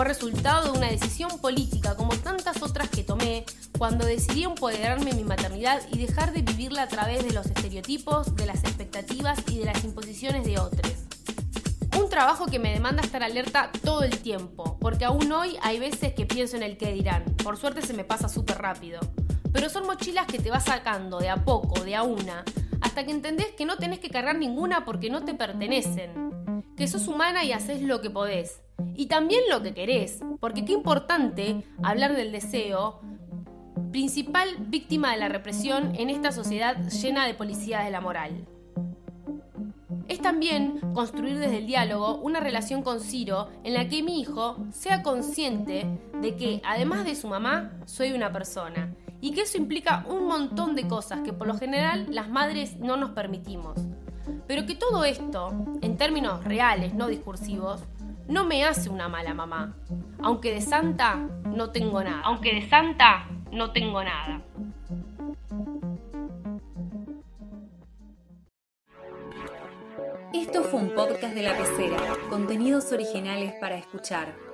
Fue 0.00 0.08
resultado 0.08 0.72
de 0.72 0.78
una 0.78 0.88
decisión 0.88 1.38
política 1.42 1.94
como 1.94 2.16
tantas 2.16 2.62
otras 2.62 2.88
que 2.88 3.04
tomé 3.04 3.44
cuando 3.76 4.06
decidí 4.06 4.44
empoderarme 4.44 5.10
en 5.10 5.18
mi 5.18 5.24
maternidad 5.24 5.82
y 5.92 5.98
dejar 5.98 6.32
de 6.32 6.40
vivirla 6.40 6.84
a 6.84 6.88
través 6.88 7.22
de 7.22 7.34
los 7.34 7.44
estereotipos, 7.44 8.34
de 8.34 8.46
las 8.46 8.64
expectativas 8.64 9.38
y 9.48 9.58
de 9.58 9.66
las 9.66 9.84
imposiciones 9.84 10.46
de 10.46 10.58
otros. 10.58 10.90
Un 11.98 12.08
trabajo 12.08 12.46
que 12.46 12.58
me 12.58 12.72
demanda 12.72 13.02
estar 13.02 13.22
alerta 13.22 13.70
todo 13.84 14.02
el 14.02 14.20
tiempo, 14.20 14.78
porque 14.80 15.04
aún 15.04 15.30
hoy 15.32 15.58
hay 15.60 15.78
veces 15.78 16.14
que 16.14 16.24
pienso 16.24 16.56
en 16.56 16.62
el 16.62 16.78
que 16.78 16.94
dirán. 16.94 17.22
Por 17.44 17.58
suerte 17.58 17.82
se 17.82 17.92
me 17.92 18.04
pasa 18.04 18.30
súper 18.30 18.56
rápido. 18.56 19.00
Pero 19.52 19.68
son 19.68 19.84
mochilas 19.84 20.26
que 20.26 20.38
te 20.38 20.50
vas 20.50 20.64
sacando 20.64 21.18
de 21.18 21.28
a 21.28 21.44
poco, 21.44 21.78
de 21.84 21.94
a 21.94 22.04
una, 22.04 22.42
hasta 22.80 23.04
que 23.04 23.10
entendés 23.10 23.48
que 23.48 23.66
no 23.66 23.76
tenés 23.76 23.98
que 23.98 24.08
cargar 24.08 24.38
ninguna 24.38 24.86
porque 24.86 25.10
no 25.10 25.26
te 25.26 25.34
pertenecen. 25.34 26.64
Que 26.74 26.88
sos 26.88 27.06
humana 27.06 27.44
y 27.44 27.52
haces 27.52 27.82
lo 27.82 28.00
que 28.00 28.08
podés. 28.08 28.62
Y 28.94 29.06
también 29.06 29.42
lo 29.50 29.62
que 29.62 29.74
querés, 29.74 30.20
porque 30.40 30.64
qué 30.64 30.72
importante 30.72 31.64
hablar 31.82 32.14
del 32.14 32.32
deseo, 32.32 33.00
principal 33.90 34.48
víctima 34.60 35.12
de 35.12 35.18
la 35.18 35.28
represión 35.28 35.94
en 35.96 36.10
esta 36.10 36.32
sociedad 36.32 36.76
llena 36.88 37.26
de 37.26 37.34
policías 37.34 37.84
de 37.84 37.90
la 37.90 38.00
moral. 38.00 38.46
Es 40.08 40.20
también 40.20 40.80
construir 40.92 41.38
desde 41.38 41.58
el 41.58 41.66
diálogo 41.66 42.16
una 42.16 42.40
relación 42.40 42.82
con 42.82 43.00
Ciro 43.00 43.48
en 43.62 43.74
la 43.74 43.88
que 43.88 44.02
mi 44.02 44.20
hijo 44.20 44.56
sea 44.72 45.02
consciente 45.02 45.86
de 46.20 46.36
que, 46.36 46.60
además 46.64 47.04
de 47.04 47.14
su 47.14 47.28
mamá, 47.28 47.72
soy 47.86 48.12
una 48.12 48.32
persona 48.32 48.92
y 49.20 49.32
que 49.32 49.42
eso 49.42 49.56
implica 49.56 50.04
un 50.08 50.26
montón 50.26 50.74
de 50.74 50.88
cosas 50.88 51.20
que 51.20 51.32
por 51.32 51.46
lo 51.46 51.56
general 51.56 52.06
las 52.10 52.28
madres 52.28 52.76
no 52.78 52.96
nos 52.96 53.10
permitimos. 53.10 53.78
Pero 54.46 54.66
que 54.66 54.74
todo 54.74 55.04
esto, 55.04 55.52
en 55.80 55.96
términos 55.96 56.42
reales, 56.44 56.94
no 56.94 57.06
discursivos, 57.06 57.82
no 58.30 58.44
me 58.44 58.64
hace 58.64 58.88
una 58.88 59.08
mala 59.08 59.34
mamá. 59.34 59.76
Aunque 60.22 60.54
de 60.54 60.60
santa 60.60 61.16
no 61.44 61.70
tengo 61.70 62.02
nada. 62.02 62.22
Aunque 62.24 62.54
de 62.54 62.68
santa 62.68 63.26
no 63.50 63.72
tengo 63.72 64.02
nada. 64.04 64.42
Esto 70.32 70.62
fue 70.62 70.80
un 70.80 70.94
podcast 70.94 71.34
de 71.34 71.42
la 71.42 71.56
pecera, 71.56 71.98
contenidos 72.28 72.92
originales 72.92 73.52
para 73.60 73.76
escuchar. 73.76 74.49